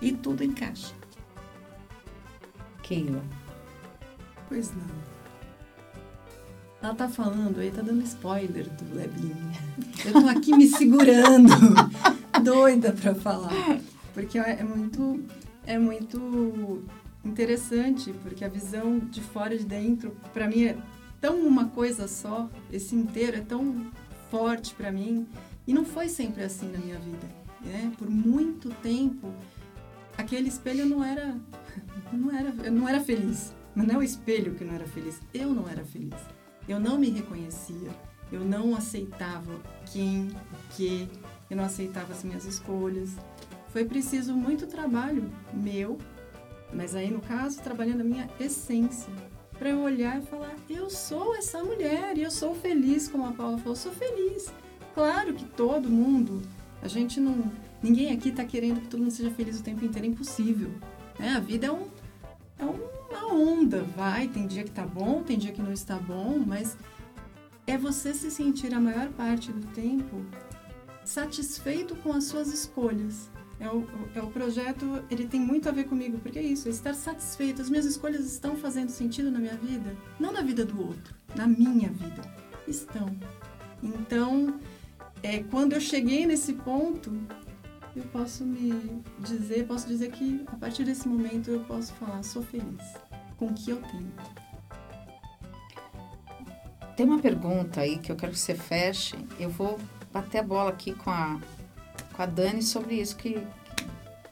[0.00, 0.94] e tudo encaixa.
[2.82, 3.22] Keila.
[4.48, 5.08] Pois não.
[6.80, 9.52] Ela tá falando aí, tá dando spoiler do Leblinho.
[10.04, 11.52] Eu tô aqui me segurando,
[12.42, 13.80] doida pra falar.
[14.14, 15.24] Porque é muito,
[15.66, 16.84] é muito
[17.28, 20.76] interessante, porque a visão de fora e de dentro, para mim, é
[21.20, 22.48] tão uma coisa só.
[22.72, 23.86] Esse inteiro é tão
[24.30, 25.26] forte para mim.
[25.66, 27.26] E não foi sempre assim na minha vida.
[27.60, 27.92] Né?
[27.98, 29.32] Por muito tempo,
[30.16, 31.36] aquele espelho não era,
[32.12, 33.52] não era, eu não era feliz.
[33.74, 36.14] Não é o espelho que não era feliz, eu não era feliz.
[36.66, 37.90] Eu não me reconhecia,
[38.32, 39.54] eu não aceitava
[39.86, 41.08] quem, o que,
[41.48, 43.10] eu não aceitava as minhas escolhas.
[43.68, 45.98] Foi preciso muito trabalho meu,
[46.72, 49.12] mas aí no caso, trabalhando a minha essência,
[49.58, 53.32] para eu olhar e falar: eu sou essa mulher e eu sou feliz, como a
[53.32, 54.52] Paula falou, sou feliz.
[54.94, 56.42] Claro que todo mundo,
[56.82, 57.50] a gente não.
[57.82, 60.70] Ninguém aqui está querendo que todo mundo seja feliz o tempo inteiro, é impossível.
[61.18, 61.30] Né?
[61.30, 61.86] A vida é um,
[62.58, 66.42] é uma onda, vai, tem dia que tá bom, tem dia que não está bom,
[66.44, 66.76] mas
[67.66, 70.24] é você se sentir a maior parte do tempo
[71.04, 73.30] satisfeito com as suas escolhas.
[73.60, 76.70] É o, é o projeto, ele tem muito a ver comigo, porque é isso, é
[76.70, 77.60] estar satisfeito.
[77.60, 79.96] As minhas escolhas estão fazendo sentido na minha vida?
[80.18, 82.22] Não na vida do outro, na minha vida.
[82.68, 83.16] Estão.
[83.82, 84.60] Então,
[85.22, 87.12] é, quando eu cheguei nesse ponto,
[87.96, 92.42] eu posso me dizer, posso dizer que a partir desse momento eu posso falar, sou
[92.42, 92.94] feliz
[93.36, 94.12] com o que eu tenho.
[96.96, 99.16] Tem uma pergunta aí que eu quero que você feche.
[99.38, 99.78] Eu vou
[100.12, 101.40] bater a bola aqui com a,
[102.18, 103.40] com a Dani sobre isso que,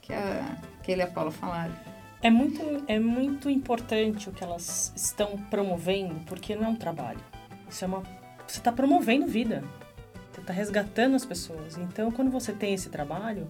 [0.03, 1.73] que, a, que ele e a Paula falaram.
[2.21, 7.21] É muito, é muito importante o que elas estão promovendo, porque não é um trabalho.
[7.71, 8.03] Isso é uma.
[8.45, 9.63] Você está promovendo vida.
[10.33, 11.79] Você está resgatando as pessoas.
[11.79, 13.49] Então, quando você tem esse trabalho,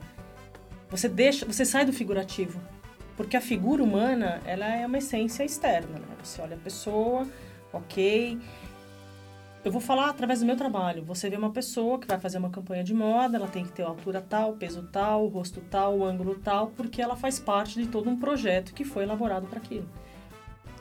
[0.90, 2.60] você deixa, você sai do figurativo,
[3.16, 5.98] porque a figura humana ela é uma essência externa.
[5.98, 6.16] Né?
[6.22, 7.26] Você olha a pessoa,
[7.72, 8.38] ok.
[9.66, 11.02] Eu vou falar através do meu trabalho.
[11.06, 13.82] Você vê uma pessoa que vai fazer uma campanha de moda, ela tem que ter
[13.82, 18.16] altura tal, peso tal, rosto tal, ângulo tal, porque ela faz parte de todo um
[18.16, 19.90] projeto que foi elaborado para aquilo.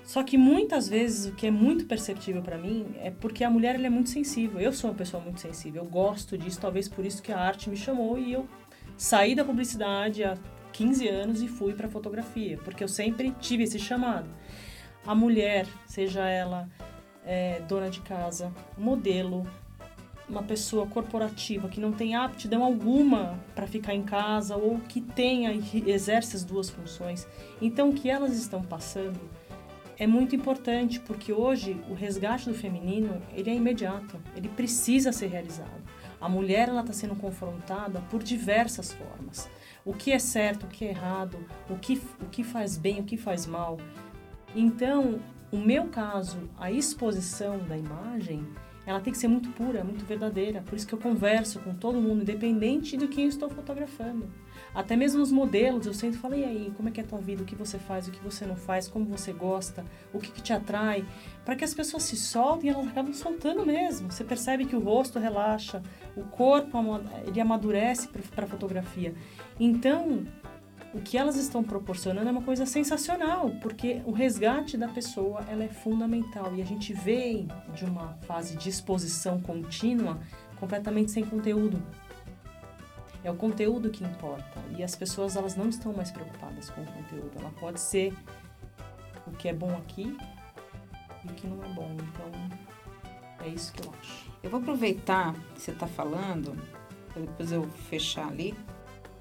[0.03, 3.83] Só que muitas vezes o que é muito perceptível para mim é porque a mulher
[3.83, 4.61] é muito sensível.
[4.61, 7.71] Eu sou uma pessoa muito sensível, eu gosto disso, talvez por isso que a arte
[7.71, 8.47] me chamou e eu
[8.95, 10.37] saí da publicidade há
[10.73, 14.29] 15 anos e fui para fotografia, porque eu sempre tive esse chamado.
[15.07, 16.69] A mulher, seja ela
[17.25, 19.45] é, dona de casa, modelo,
[20.27, 25.51] uma pessoa corporativa que não tem aptidão alguma para ficar em casa ou que tenha
[25.85, 27.27] exerce as duas funções.
[27.61, 29.19] Então, o que elas estão passando
[29.97, 35.27] é muito importante porque hoje o resgate do feminino ele é imediato, ele precisa ser
[35.27, 35.83] realizado.
[36.19, 39.49] A mulher ela está sendo confrontada por diversas formas.
[39.85, 41.37] O que é certo, o que é errado,
[41.69, 43.77] o que, o que faz bem, o que faz mal.
[44.55, 45.19] Então,
[45.55, 48.45] o meu caso, a exposição da imagem,
[48.85, 50.61] ela tem que ser muito pura, muito verdadeira.
[50.61, 54.27] Por isso que eu converso com todo mundo, independente do que eu estou fotografando.
[54.73, 57.19] Até mesmo os modelos, eu sempre falo, e aí, como é que é a tua
[57.19, 60.31] vida, o que você faz, o que você não faz, como você gosta, o que,
[60.31, 61.05] que te atrai,
[61.45, 64.11] para que as pessoas se soltem elas acabam soltando mesmo.
[64.11, 65.81] Você percebe que o rosto relaxa,
[66.15, 66.77] o corpo
[67.25, 69.15] ele amadurece para a fotografia.
[69.59, 70.25] Então,
[70.95, 75.65] o que elas estão proporcionando é uma coisa sensacional, porque o resgate da pessoa ela
[75.65, 80.17] é fundamental e a gente vem de uma fase de exposição contínua
[80.57, 81.83] completamente sem conteúdo.
[83.25, 86.85] É o conteúdo que importa e as pessoas elas não estão mais preocupadas com o
[86.85, 87.31] conteúdo.
[87.39, 88.13] Ela pode ser
[89.27, 90.15] o que é bom aqui
[91.25, 91.91] e o que não é bom.
[91.91, 94.31] Então é isso que eu acho.
[94.41, 96.57] Eu vou aproveitar que você está falando,
[97.13, 98.55] depois eu fechar ali,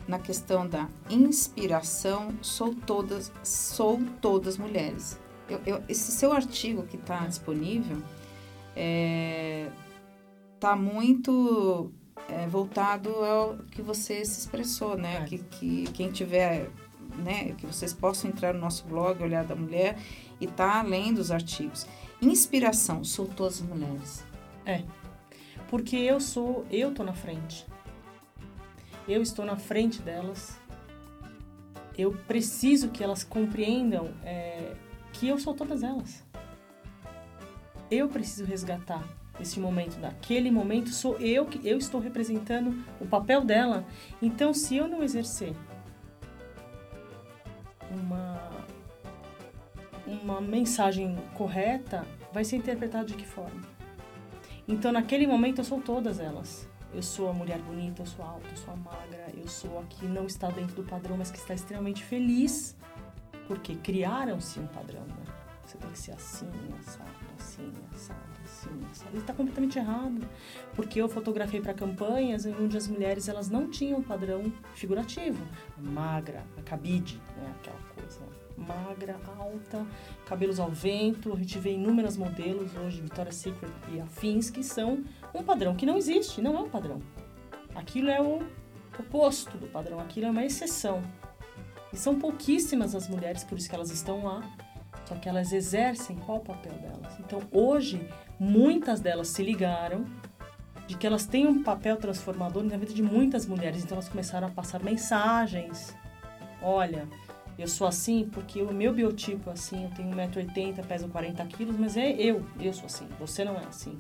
[0.07, 5.19] na questão da inspiração, sou todas, sou todas mulheres.
[5.49, 7.99] Eu, eu, esse seu artigo que está disponível
[10.57, 11.93] está muito
[12.29, 15.23] é, voltado ao que você se expressou, né?
[15.23, 15.25] É.
[15.25, 16.71] Que, que quem tiver,
[17.17, 17.55] né?
[17.59, 19.99] Que vocês possam entrar no nosso blog, Olhar da Mulher,
[20.41, 21.87] e tá lendo os artigos.
[22.21, 24.25] Inspiração, sou todas mulheres.
[25.69, 27.67] Porque eu sou, eu tô na frente.
[29.07, 30.59] Eu estou na frente delas.
[31.97, 34.75] Eu preciso que elas compreendam é,
[35.13, 36.25] que eu sou todas elas.
[37.91, 39.05] Eu preciso resgatar
[39.41, 39.99] esse momento.
[39.99, 43.85] Naquele momento sou eu que eu estou representando o papel dela.
[44.21, 45.55] Então, se eu não exercer
[47.91, 48.65] uma
[50.07, 53.61] uma mensagem correta, vai ser interpretado de que forma?
[54.67, 56.69] Então, naquele momento, eu sou todas elas.
[56.95, 59.83] Eu sou a mulher bonita, eu sou alta, eu sou a magra, eu sou a
[59.85, 62.77] que não está dentro do padrão, mas que está extremamente feliz,
[63.49, 65.25] porque criaram-se um padrão, né?
[65.65, 69.11] Você tem que ser assim, assado, assim, assado, assim, assado.
[69.13, 70.21] Ele está completamente errado,
[70.75, 75.43] porque eu fotografei para campanhas onde as mulheres elas não tinham padrão figurativo.
[75.77, 77.55] Magra, a cabide, né?
[77.59, 78.21] Aquela coisa
[78.57, 79.85] magra, alta,
[80.27, 81.33] cabelos ao vento.
[81.33, 85.03] A gente vê inúmeros modelos hoje, Victoria's Secret e afins, que são
[85.35, 87.01] um padrão que não existe, não é um padrão.
[87.75, 88.41] Aquilo é o
[88.99, 91.03] oposto do padrão, aquilo é uma exceção.
[91.93, 94.43] E são pouquíssimas as mulheres, por isso que elas estão lá.
[95.07, 97.19] Só que elas exercem qual o papel delas.
[97.21, 100.07] Então, hoje, muitas delas se ligaram
[100.87, 103.85] de que elas têm um papel transformador na vida de muitas mulheres.
[103.85, 105.95] Então, elas começaram a passar mensagens.
[106.63, 107.07] Olha,
[107.59, 111.77] eu sou assim porque o meu biotipo é assim, eu tenho 1,80m, peso 40 quilos,
[111.77, 113.97] mas é eu, eu sou assim, você não é assim.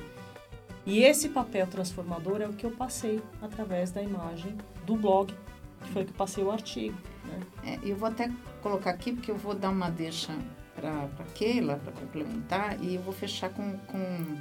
[0.87, 5.35] E esse papel transformador é o que eu passei através da imagem do blog,
[5.83, 6.97] que foi que eu passei o artigo.
[7.25, 7.40] Né?
[7.64, 8.31] É, eu vou até
[8.62, 10.37] colocar aqui, porque eu vou dar uma deixa
[10.75, 14.38] para Keila, para complementar, e eu vou fechar com, com,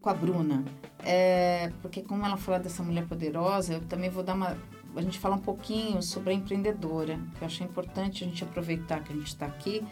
[0.00, 0.64] com a Bruna.
[1.04, 4.56] É, porque como ela fala dessa mulher poderosa, eu também vou dar uma...
[4.94, 9.02] A gente falar um pouquinho sobre a empreendedora, que eu achei importante a gente aproveitar
[9.02, 9.82] que a gente está aqui.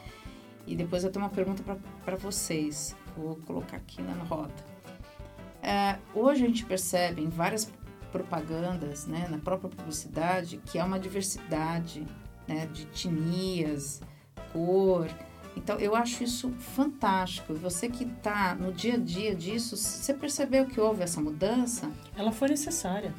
[0.66, 1.62] E depois eu tenho uma pergunta
[2.04, 2.96] para vocês.
[3.16, 4.54] Vou colocar aqui na roda.
[5.62, 7.70] É, hoje a gente percebe em várias
[8.10, 12.06] propagandas, né, na própria publicidade, que há uma diversidade
[12.46, 14.00] né, de etnias,
[14.52, 15.08] cor.
[15.56, 17.54] Então, eu acho isso fantástico.
[17.54, 21.90] Você que está no dia a dia disso, você percebeu que houve essa mudança?
[22.16, 23.14] Ela foi necessária.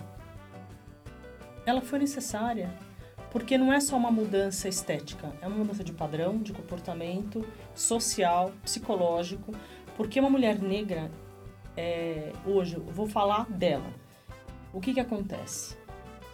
[1.65, 2.73] Ela foi necessária
[3.31, 8.51] porque não é só uma mudança estética, é uma mudança de padrão, de comportamento, social,
[8.61, 9.53] psicológico.
[9.95, 11.09] Porque uma mulher negra,
[11.75, 13.93] é, hoje, eu vou falar dela.
[14.73, 15.77] O que, que acontece?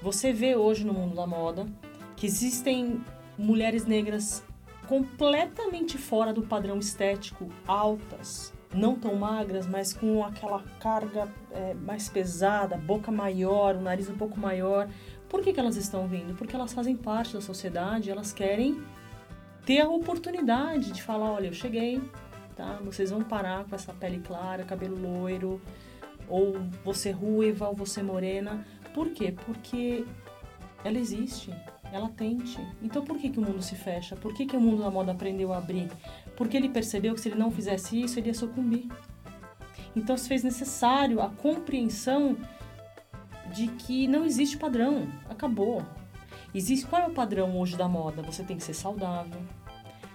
[0.01, 1.67] Você vê hoje no mundo da moda
[2.15, 2.99] que existem
[3.38, 4.43] mulheres negras
[4.88, 12.10] completamente fora do padrão estético, altas, não tão magras, mas com aquela carga é, mais
[12.10, 14.89] pesada, boca maior, o nariz um pouco maior.
[15.29, 16.35] Por que, que elas estão vindo?
[16.35, 18.81] Porque elas fazem parte da sociedade, elas querem
[19.65, 22.01] ter a oportunidade de falar, olha, eu cheguei,
[22.55, 22.79] tá?
[22.83, 25.61] Vocês vão parar com essa pele clara, cabelo loiro,
[26.29, 28.65] ou você ruiva, ou você morena.
[28.93, 29.33] Por quê?
[29.45, 30.05] Porque
[30.83, 31.53] ela existe,
[31.91, 32.59] ela tente.
[32.81, 34.15] Então por que, que o mundo se fecha?
[34.15, 35.89] Por que, que o mundo da moda aprendeu a abrir?
[36.35, 38.87] Porque ele percebeu que se ele não fizesse isso, ele ia sucumbir.
[39.95, 42.37] Então se fez necessário a compreensão
[43.53, 45.83] de que não existe padrão, acabou.
[46.53, 48.21] Existe qual é o padrão hoje da moda?
[48.23, 49.39] Você tem que ser saudável,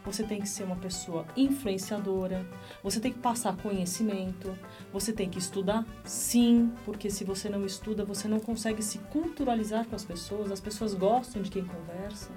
[0.05, 2.45] você tem que ser uma pessoa influenciadora,
[2.83, 4.57] você tem que passar conhecimento,
[4.93, 9.87] você tem que estudar, sim, porque se você não estuda, você não consegue se culturalizar
[9.87, 12.30] com as pessoas, as pessoas gostam de quem conversa,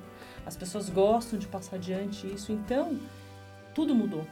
[0.45, 2.99] as pessoas gostam de passar adiante isso, então
[3.73, 4.25] tudo mudou.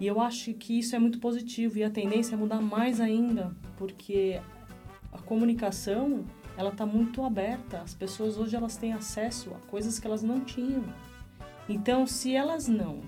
[0.00, 1.78] E eu acho que isso é muito positivo.
[1.78, 4.40] E a tendência é mudar mais ainda, porque
[5.12, 6.24] a comunicação
[6.56, 7.80] ela está muito aberta.
[7.80, 10.84] As pessoas hoje elas têm acesso a coisas que elas não tinham.
[11.68, 13.00] Então, se elas não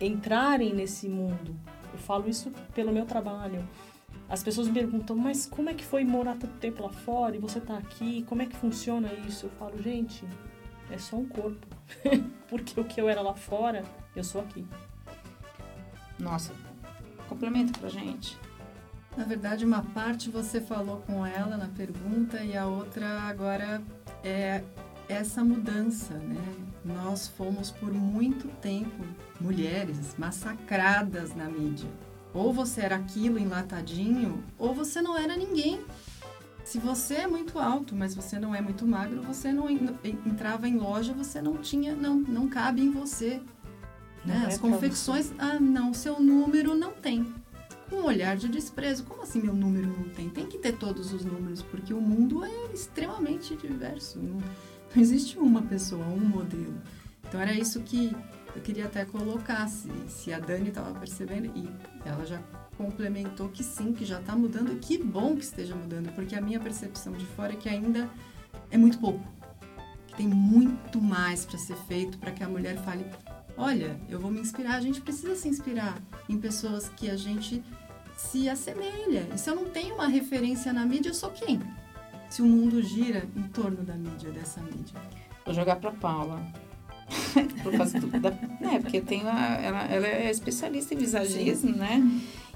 [0.00, 1.56] entrarem nesse mundo,
[1.92, 3.66] eu falo isso pelo meu trabalho,
[4.28, 7.38] as pessoas me perguntam, mas como é que foi morar tanto tempo lá fora e
[7.38, 8.22] você tá aqui?
[8.24, 9.46] Como é que funciona isso?
[9.46, 10.24] Eu falo, gente,
[10.90, 11.66] é só um corpo.
[12.48, 13.84] Porque o que eu era lá fora,
[14.16, 14.66] eu sou aqui.
[16.18, 16.52] Nossa,
[17.28, 18.38] complementa pra gente.
[19.16, 23.80] Na verdade, uma parte você falou com ela na pergunta e a outra agora
[24.24, 24.62] é
[25.08, 26.42] essa mudança, né?
[26.84, 29.04] Nós fomos por muito tempo
[29.40, 31.88] mulheres massacradas na mídia.
[32.32, 35.80] Ou você era aquilo enlatadinho, ou você não era ninguém.
[36.64, 39.96] Se você é muito alto, mas você não é muito magro, você não en-
[40.26, 43.40] entrava em loja, você não tinha, não, não cabe em você.
[44.24, 44.42] Né?
[44.44, 47.32] É As pra confecções, ah, não, seu número não tem.
[47.88, 49.04] Com um olhar de desprezo.
[49.04, 50.28] Como assim meu número não tem?
[50.28, 54.18] Tem que ter todos os números, porque o mundo é extremamente diverso.
[54.18, 54.38] Não,
[54.94, 56.80] não existe uma pessoa, um modelo.
[57.26, 58.14] Então era isso que
[58.54, 61.68] eu queria até colocar, se, se a Dani estava percebendo, e
[62.04, 62.40] ela já
[62.76, 66.40] complementou que sim, que já está mudando, e que bom que esteja mudando, porque a
[66.40, 68.08] minha percepção de fora é que ainda
[68.70, 69.24] é muito pouco.
[70.06, 73.04] Que tem muito mais para ser feito para que a mulher fale:
[73.56, 74.76] olha, eu vou me inspirar.
[74.76, 77.62] A gente precisa se inspirar em pessoas que a gente
[78.16, 79.28] se assemelha.
[79.34, 81.60] E se eu não tenho uma referência na mídia, eu sou quem?
[82.28, 84.98] Se o mundo gira em torno da mídia, dessa mídia.
[85.44, 86.40] Vou jogar pra Paula.
[87.62, 92.02] Por causa do, da, né, porque tem a, ela, ela é especialista em visagismo, né?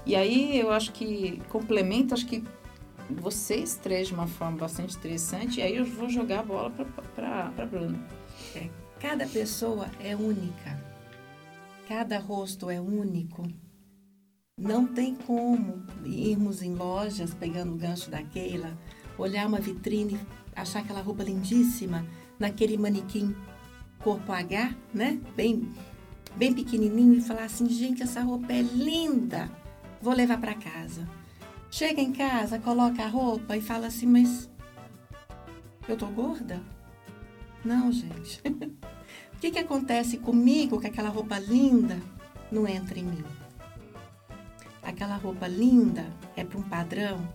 [0.05, 2.43] E aí eu acho que complementa, acho que
[3.09, 5.59] vocês três de uma forma bastante interessante.
[5.59, 6.71] E aí eu vou jogar a bola
[7.15, 7.99] pra Bruna.
[8.99, 10.88] Cada pessoa é única.
[11.89, 13.51] Cada rosto é único.
[14.55, 18.77] Não tem como irmos em lojas, pegando o gancho da Keila,
[19.17, 20.19] olhar uma vitrine,
[20.55, 22.05] achar aquela roupa lindíssima,
[22.37, 23.35] naquele manequim
[24.03, 25.19] corpo H, né?
[25.35, 25.67] Bem,
[26.35, 29.49] bem pequenininho e falar assim, gente, essa roupa é linda,
[29.99, 31.09] vou levar para casa.
[31.71, 34.47] Chega em casa, coloca a roupa e fala assim, mas
[35.87, 36.61] eu tô gorda?
[37.65, 38.43] Não, gente.
[39.39, 41.97] O que, que acontece comigo que aquela roupa linda
[42.51, 43.23] não entra em mim?
[44.83, 47.25] Aquela roupa linda é para um padrão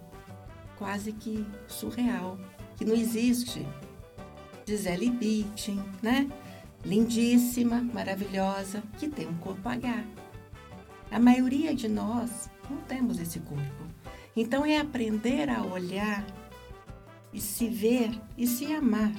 [0.76, 2.38] quase que surreal,
[2.76, 3.66] que não existe.
[4.66, 6.28] Gisele Bündchen, né?
[6.84, 10.04] Lindíssima, maravilhosa, que tem um corpo H.
[11.10, 13.86] A maioria de nós não temos esse corpo.
[14.36, 16.22] Então é aprender a olhar
[17.32, 19.14] e se ver e se amar.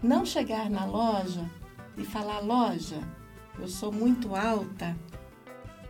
[0.00, 1.50] Não chegar na loja
[1.96, 3.00] e falar: loja,
[3.58, 4.96] eu sou muito alta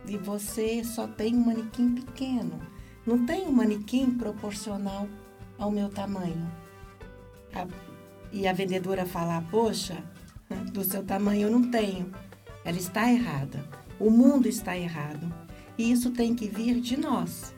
[0.07, 2.59] e você só tem um manequim pequeno.
[3.05, 5.07] Não tem um manequim proporcional
[5.57, 6.49] ao meu tamanho.
[7.53, 7.67] A-
[8.31, 10.03] e a vendedora falar: poxa,
[10.71, 12.11] do seu tamanho eu não tenho.
[12.65, 13.63] Ela está errada.
[13.99, 15.31] O mundo está errado.
[15.77, 17.53] E isso tem que vir de nós.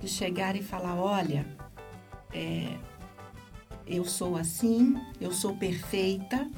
[0.00, 1.46] De chegar e falar: olha,
[2.32, 2.76] é,
[3.86, 6.48] eu sou assim, eu sou perfeita,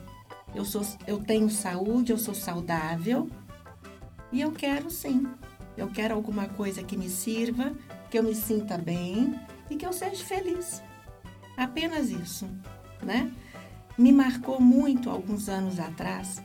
[0.54, 3.28] eu, sou, eu tenho saúde, eu sou saudável
[4.30, 5.26] e eu quero sim.
[5.76, 7.72] Eu quero alguma coisa que me sirva,
[8.10, 9.38] que eu me sinta bem
[9.70, 10.82] e que eu seja feliz.
[11.56, 12.46] Apenas isso,
[13.02, 13.30] né?
[13.96, 16.42] Me marcou muito alguns anos atrás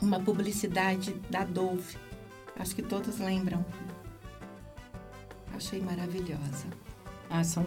[0.00, 1.96] uma publicidade da Dove.
[2.58, 3.64] Acho que todos lembram.
[5.54, 6.66] Achei maravilhosa.
[7.30, 7.64] Ah, são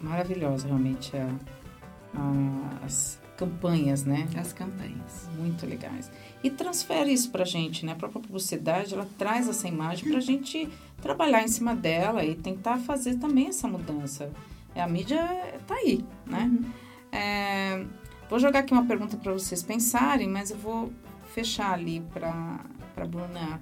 [0.00, 4.28] maravilhosas realmente a- as campanhas, né?
[4.36, 5.28] As campanhas.
[5.38, 6.10] Muito legais.
[6.42, 7.92] E transfere isso pra gente, né?
[7.92, 10.68] A própria publicidade, ela traz essa imagem pra gente
[11.00, 14.30] trabalhar em cima dela e tentar fazer também essa mudança.
[14.74, 15.24] A mídia
[15.66, 16.50] tá aí, né?
[17.10, 17.84] É,
[18.28, 20.92] vou jogar aqui uma pergunta para vocês pensarem, mas eu vou
[21.32, 22.60] fechar ali para
[22.94, 23.60] para Bruna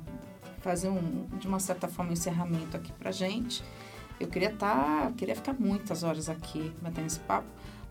[0.61, 3.63] fazer um, de uma certa forma, um encerramento aqui pra gente.
[4.19, 7.47] Eu queria estar, queria ficar muitas horas aqui batendo esse papo,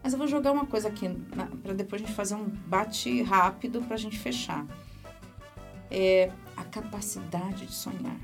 [0.05, 1.09] mas eu vou jogar uma coisa aqui
[1.63, 4.63] para depois a gente fazer um bate rápido para a gente fechar.
[5.89, 8.15] É a capacidade de sonhar.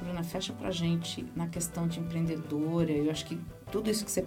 [0.00, 2.90] Bruna, fecha pra gente na questão de empreendedora.
[2.90, 3.38] Eu acho que
[3.70, 4.24] tudo isso que você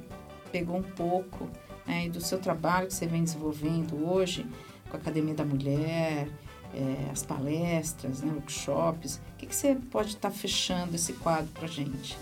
[0.51, 1.49] pegou um pouco
[1.87, 4.45] né, e do seu trabalho que você vem desenvolvendo hoje
[4.91, 6.29] com a Academia da Mulher,
[6.71, 9.19] é, as palestras, né, workshops.
[9.33, 12.15] O que, que você pode estar fechando esse quadro pra gente?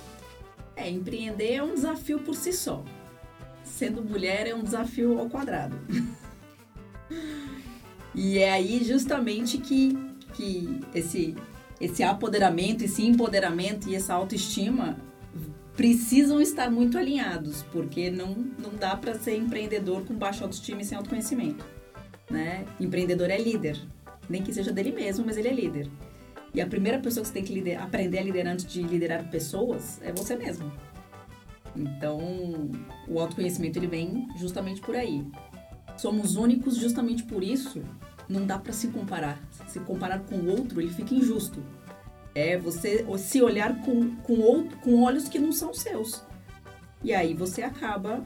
[0.73, 2.81] É, empreender é um desafio por si só.
[3.69, 5.75] Sendo mulher é um desafio ao quadrado.
[8.13, 9.97] e é aí justamente que,
[10.33, 11.35] que esse,
[11.79, 14.97] esse apoderamento, esse empoderamento e essa autoestima
[15.77, 20.85] precisam estar muito alinhados, porque não, não dá para ser empreendedor com baixa autoestima e
[20.85, 21.63] sem autoconhecimento.
[22.29, 22.65] Né?
[22.79, 23.79] Empreendedor é líder,
[24.27, 25.89] nem que seja dele mesmo, mas ele é líder.
[26.53, 29.29] E a primeira pessoa que você tem que lider- aprender a liderar antes de liderar
[29.29, 30.69] pessoas é você mesmo.
[31.75, 32.19] Então,
[33.07, 35.25] o autoconhecimento ele vem justamente por aí.
[35.97, 37.81] Somos únicos justamente por isso.
[38.27, 39.41] Não dá para se comparar.
[39.67, 41.63] Se comparar com o outro, ele fica injusto.
[42.33, 46.23] É você se olhar com, com, outro, com olhos que não são seus.
[47.03, 48.23] E aí você acaba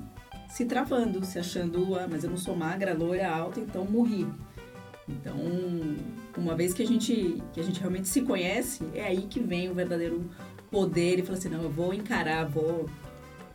[0.50, 4.28] se travando, se achando, ah, mas eu não sou magra, loira, alta, então morri.
[5.08, 5.36] Então,
[6.38, 9.70] uma vez que a gente que a gente realmente se conhece, é aí que vem
[9.70, 10.30] o verdadeiro
[10.70, 12.90] poder e fala assim, não, eu vou encarar, vou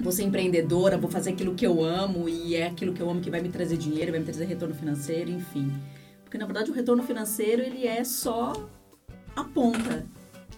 [0.00, 3.20] vou ser empreendedora, vou fazer aquilo que eu amo e é aquilo que eu amo
[3.20, 5.72] que vai me trazer dinheiro, vai me trazer retorno financeiro, enfim.
[6.22, 8.52] Porque na verdade o retorno financeiro ele é só
[9.34, 10.06] a ponta.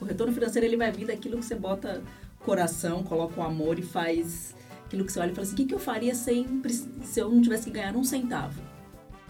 [0.01, 2.03] O retorno financeiro ele vai vir daquilo que você bota
[2.41, 5.66] coração, coloca o amor e faz aquilo que você olha e fala assim, o que,
[5.66, 6.62] que eu faria sem,
[7.05, 8.61] se eu não tivesse que ganhar um centavo?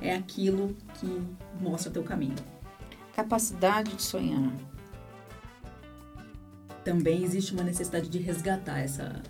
[0.00, 1.22] É aquilo que
[1.60, 2.36] mostra teu caminho.
[3.14, 4.50] Capacidade de sonhar.
[6.82, 9.22] também existe uma necessidade de resgatar essa,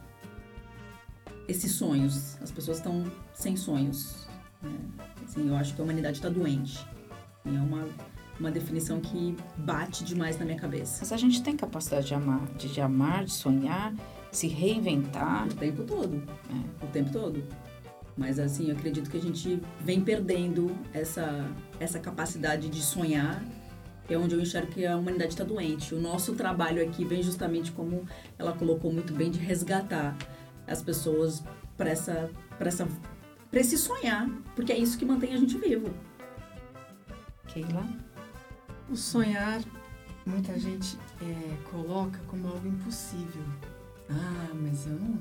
[1.51, 2.39] esses sonhos.
[2.41, 4.29] As pessoas estão sem sonhos.
[4.63, 4.71] né?
[5.25, 6.87] Assim, eu acho que a humanidade está doente.
[7.45, 7.87] E é uma,
[8.39, 10.99] uma definição que bate demais na minha cabeça.
[11.01, 13.95] Mas a gente tem capacidade de amar, de, de amar, de sonhar,
[14.31, 15.49] se reinventar.
[15.49, 16.23] O tempo todo.
[16.83, 17.45] O tempo todo.
[18.17, 21.49] Mas assim, eu acredito que a gente vem perdendo essa,
[21.79, 23.43] essa capacidade de sonhar.
[24.09, 25.95] É onde eu enxergo que a humanidade está doente.
[25.95, 28.05] O nosso trabalho aqui vem justamente como
[28.37, 30.17] ela colocou muito bem de resgatar
[30.71, 31.43] as pessoas
[31.77, 32.89] para essa, para essa,
[33.51, 35.93] para esse sonhar, porque é isso que mantém a gente vivo.
[37.49, 37.87] Keila?
[38.89, 39.61] O sonhar,
[40.25, 43.43] muita gente é, coloca como algo impossível.
[44.09, 45.19] Ah, mas eu não.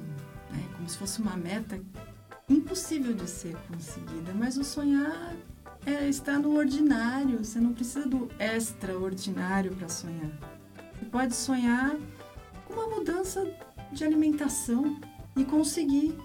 [0.51, 1.79] É como se fosse uma meta
[2.47, 4.33] impossível de ser conseguida.
[4.33, 5.35] Mas o sonhar
[5.85, 7.43] é, está no ordinário.
[7.43, 10.31] Você não precisa do extraordinário para sonhar.
[10.97, 11.95] Você pode sonhar
[12.65, 13.47] com uma mudança
[13.91, 14.99] de alimentação
[15.35, 16.15] e conseguir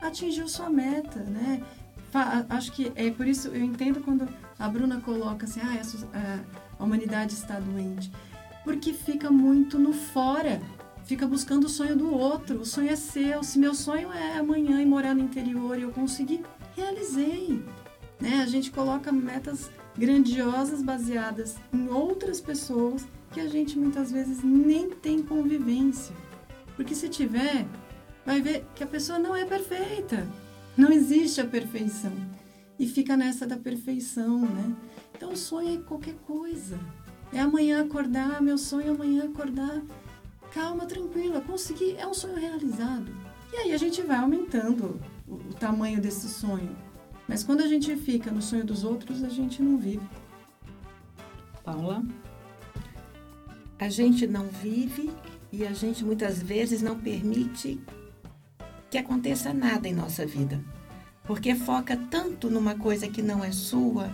[0.00, 1.62] atingir sua meta, né?
[2.48, 4.26] Acho que é por isso eu entendo quando
[4.58, 6.08] a Bruna coloca assim, ah, essa,
[6.78, 8.10] a, humanidade está doente,
[8.64, 10.60] porque fica muito no fora,
[11.04, 12.60] fica buscando o sonho do outro.
[12.60, 13.42] O sonho é seu.
[13.42, 16.42] Se meu sonho é amanhã ir morar no interior e eu conseguir,
[16.74, 17.62] realizei.
[18.20, 18.40] Né?
[18.42, 24.90] A gente coloca metas grandiosas baseadas em outras pessoas que a gente muitas vezes nem
[24.90, 26.14] tem convivência.
[26.74, 27.66] Porque se tiver,
[28.26, 30.26] vai ver que a pessoa não é perfeita.
[30.76, 32.12] Não existe a perfeição.
[32.78, 34.76] E fica nessa da perfeição, né?
[35.14, 36.78] Então o sonho é qualquer coisa.
[37.32, 39.80] É amanhã acordar, meu sonho é amanhã acordar.
[40.52, 43.10] Calma, tranquila, consegui, é um sonho realizado.
[43.52, 46.76] E aí a gente vai aumentando o, o tamanho desse sonho.
[47.28, 50.06] Mas quando a gente fica no sonho dos outros, a gente não vive.
[51.64, 52.04] Paula?
[53.78, 55.10] A gente não vive
[55.52, 57.80] e a gente muitas vezes não permite
[58.96, 60.58] que aconteça nada em nossa vida.
[61.24, 64.10] Porque foca tanto numa coisa que não é sua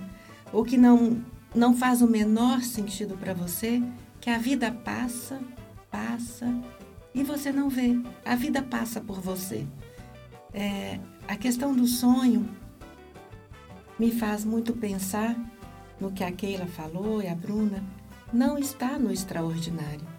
[0.52, 1.22] ou que não,
[1.54, 3.80] não faz o menor sentido para você,
[4.20, 5.40] que a vida passa,
[5.88, 6.52] passa
[7.14, 7.96] e você não vê.
[8.24, 9.64] A vida passa por você.
[10.52, 12.48] É, a questão do sonho
[13.96, 15.36] me faz muito pensar
[16.00, 17.84] no que a Keila falou e a Bruna
[18.32, 20.11] não está no extraordinário.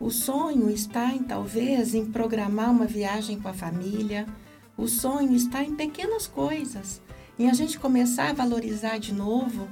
[0.00, 4.26] O sonho está em talvez em programar uma viagem com a família.
[4.76, 7.02] O sonho está em pequenas coisas,
[7.36, 9.68] em a gente começar a valorizar de novo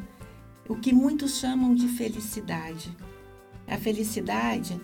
[0.68, 2.90] o que muitos chamam de felicidade.
[3.68, 4.80] A felicidade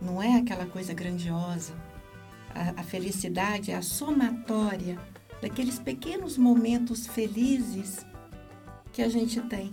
[0.00, 1.74] não é aquela coisa grandiosa.
[2.54, 4.98] A, a felicidade é a somatória
[5.42, 8.06] daqueles pequenos momentos felizes
[8.94, 9.70] que a gente tem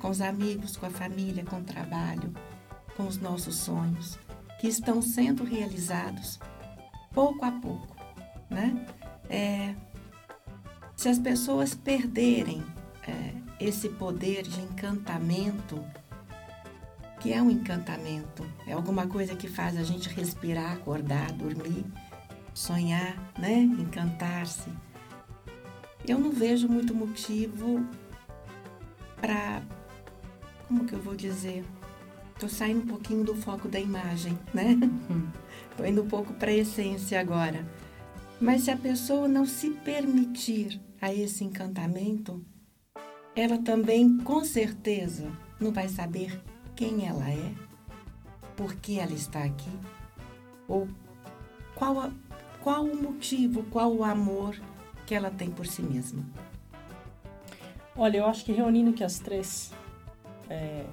[0.00, 2.32] com os amigos, com a família, com o trabalho,
[2.96, 4.18] com os nossos sonhos,
[4.58, 6.38] que estão sendo realizados
[7.12, 7.96] pouco a pouco,
[8.50, 8.86] né?
[9.28, 9.74] É,
[10.96, 12.62] se as pessoas perderem
[13.06, 15.84] é, esse poder de encantamento,
[17.20, 21.84] que é um encantamento, é alguma coisa que faz a gente respirar, acordar, dormir,
[22.54, 23.60] sonhar, né?
[23.60, 24.70] Encantar-se.
[26.06, 27.84] Eu não vejo muito motivo
[29.20, 29.62] para
[30.66, 31.64] como que eu vou dizer?
[32.38, 34.76] Tô saindo um pouquinho do foco da imagem, né?
[35.76, 37.66] Tô indo um pouco para a essência agora.
[38.40, 42.44] Mas se a pessoa não se permitir a esse encantamento,
[43.34, 45.30] ela também com certeza
[45.60, 46.40] não vai saber
[46.76, 47.52] quem ela é,
[48.56, 49.70] por que ela está aqui,
[50.68, 50.86] ou
[51.74, 52.10] qual, a,
[52.60, 54.54] qual o motivo, qual o amor
[55.06, 56.24] que ela tem por si mesma.
[57.96, 59.72] Olha, eu acho que reunindo aqui as três,
[60.48, 60.84] é,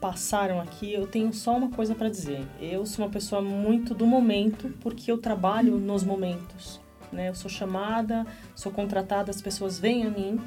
[0.00, 2.46] passaram aqui, eu tenho só uma coisa para dizer.
[2.60, 6.80] Eu sou uma pessoa muito do momento, porque eu trabalho nos momentos.
[7.12, 7.28] Né?
[7.28, 10.40] Eu sou chamada, sou contratada, as pessoas vêm a mim.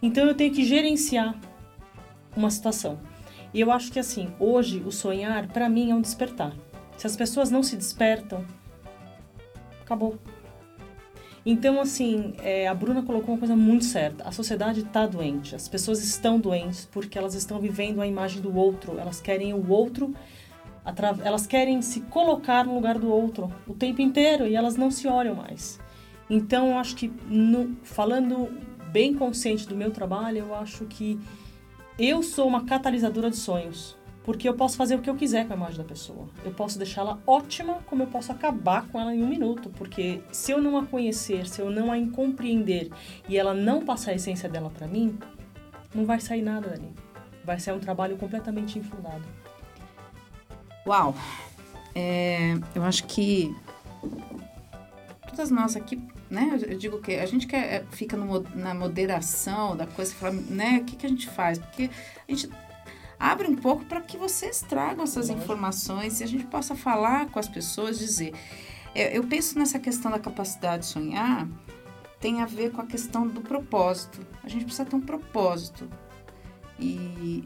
[0.00, 1.34] Então eu tenho que gerenciar
[2.36, 3.00] uma situação.
[3.52, 6.54] E eu acho que assim, hoje o sonhar para mim é um despertar.
[6.96, 8.44] Se as pessoas não se despertam,
[9.80, 10.18] acabou.
[11.50, 14.22] Então, assim, é, a Bruna colocou uma coisa muito certa.
[14.28, 18.54] A sociedade está doente, as pessoas estão doentes porque elas estão vivendo a imagem do
[18.54, 20.14] outro, elas querem o outro,
[21.24, 25.08] elas querem se colocar no lugar do outro o tempo inteiro e elas não se
[25.08, 25.80] olham mais.
[26.28, 28.50] Então, eu acho que, no, falando
[28.92, 31.18] bem consciente do meu trabalho, eu acho que
[31.98, 33.96] eu sou uma catalisadora de sonhos.
[34.28, 36.28] Porque eu posso fazer o que eu quiser com a imagem da pessoa.
[36.44, 39.70] Eu posso deixá-la ótima, como eu posso acabar com ela em um minuto.
[39.70, 42.90] Porque se eu não a conhecer, se eu não a compreender
[43.26, 45.18] e ela não passar a essência dela para mim,
[45.94, 46.92] não vai sair nada dali.
[47.42, 49.24] Vai ser um trabalho completamente infundado.
[50.86, 51.14] Uau!
[51.94, 53.56] É, eu acho que
[55.30, 55.98] todas nós aqui,
[56.28, 56.60] né?
[56.68, 60.80] Eu digo que a gente quer, é, fica no, na moderação da coisa, fala, né?
[60.82, 61.58] O que, que a gente faz?
[61.58, 61.88] Porque
[62.28, 62.50] a gente
[63.18, 67.38] abre um pouco para que vocês tragam essas informações e a gente possa falar com
[67.38, 68.32] as pessoas, dizer.
[68.94, 71.48] Eu, eu penso nessa questão da capacidade de sonhar,
[72.20, 74.26] tem a ver com a questão do propósito.
[74.42, 75.88] A gente precisa ter um propósito.
[76.78, 77.44] E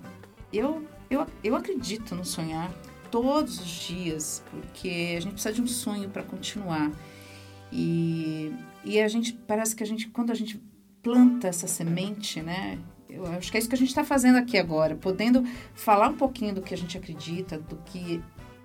[0.52, 2.72] eu, eu, eu acredito no sonhar
[3.10, 6.90] todos os dias, porque a gente precisa de um sonho para continuar.
[7.70, 8.52] E,
[8.84, 10.62] e a gente, parece que a gente, quando a gente
[11.02, 12.78] planta essa semente, né?
[13.12, 15.44] Eu acho que é isso que a gente está fazendo aqui agora, podendo
[15.74, 18.22] falar um pouquinho do que a gente acredita, do que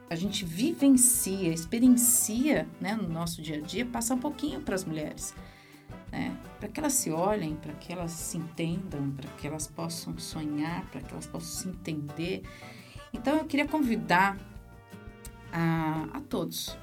[0.09, 4.85] a gente vivencia, experiencia né, no nosso dia a dia, passar um pouquinho para as
[4.85, 5.35] mulheres.
[6.09, 10.17] Né, para que elas se olhem, para que elas se entendam, para que elas possam
[10.17, 12.43] sonhar, para que elas possam se entender.
[13.11, 14.37] Então eu queria convidar
[15.51, 16.77] a, a todos,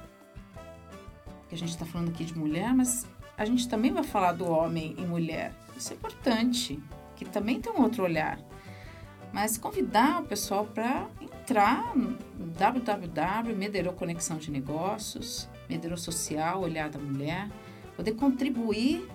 [1.49, 4.45] que a gente está falando aqui de mulher, mas a gente também vai falar do
[4.45, 5.51] homem e mulher.
[5.75, 6.79] Isso é importante
[7.15, 8.39] que também tem um outro olhar.
[9.31, 12.17] Mas convidar o pessoal para entrar no
[12.57, 17.49] www, Mederou Conexão de Negócios, Mederou Social, Olhar da Mulher,
[17.95, 19.07] poder contribuir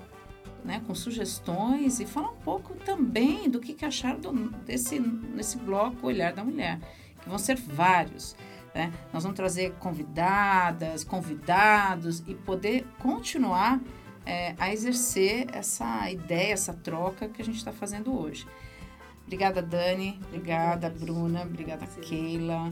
[0.65, 4.33] né, com sugestões e falar um pouco também do que, que acharam do,
[4.65, 6.79] desse nesse bloco Olhar da Mulher,
[7.23, 8.37] que vão ser vários.
[8.75, 8.93] Né?
[9.13, 13.81] Nós vamos trazer convidadas, convidados e poder continuar
[14.27, 18.47] é, a exercer essa ideia, essa troca que a gente está fazendo hoje.
[19.25, 20.21] Obrigada, Dani.
[20.27, 21.43] Obrigada, Bruna.
[21.43, 22.01] Obrigada, Sim.
[22.01, 22.65] Keila.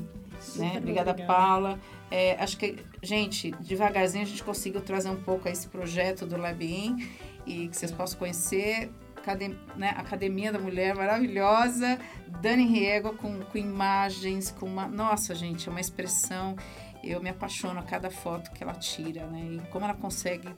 [0.57, 0.77] Né?
[0.77, 1.79] Obrigada, obrigada, Paula.
[2.11, 7.09] É, acho que, gente, devagarzinho a gente conseguiu trazer um pouco esse projeto do Labin
[7.47, 8.91] e que vocês possam conhecer.
[9.17, 9.95] Academia, né?
[9.97, 11.99] Academia da Mulher maravilhosa.
[12.41, 14.87] Dani Riego com, com imagens, com uma.
[14.87, 16.57] Nossa, gente, é uma expressão.
[17.05, 19.41] Eu me apaixono a cada foto que ela tira, né?
[19.53, 20.49] E como ela consegue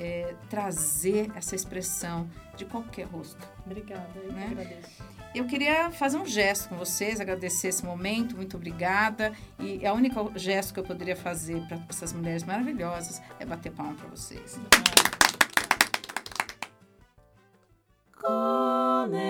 [0.00, 2.26] é, trazer essa expressão
[2.56, 3.46] de qualquer rosto.
[3.66, 4.48] Obrigada, eu né?
[4.50, 5.02] agradeço.
[5.34, 9.32] Eu queria fazer um gesto com vocês, agradecer esse momento, muito obrigada.
[9.58, 13.70] E é o único gesto que eu poderia fazer para essas mulheres maravilhosas é bater
[13.72, 14.58] palma para vocês.
[18.20, 19.20] Conexão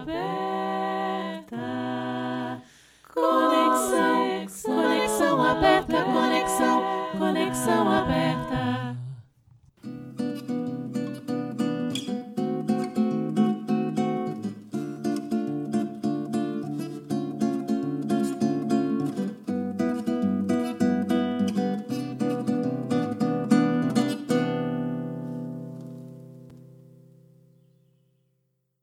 [0.00, 0.60] aberta.
[3.12, 6.82] Conexão, conexão aberta, conexão,
[7.18, 8.39] conexão aberta.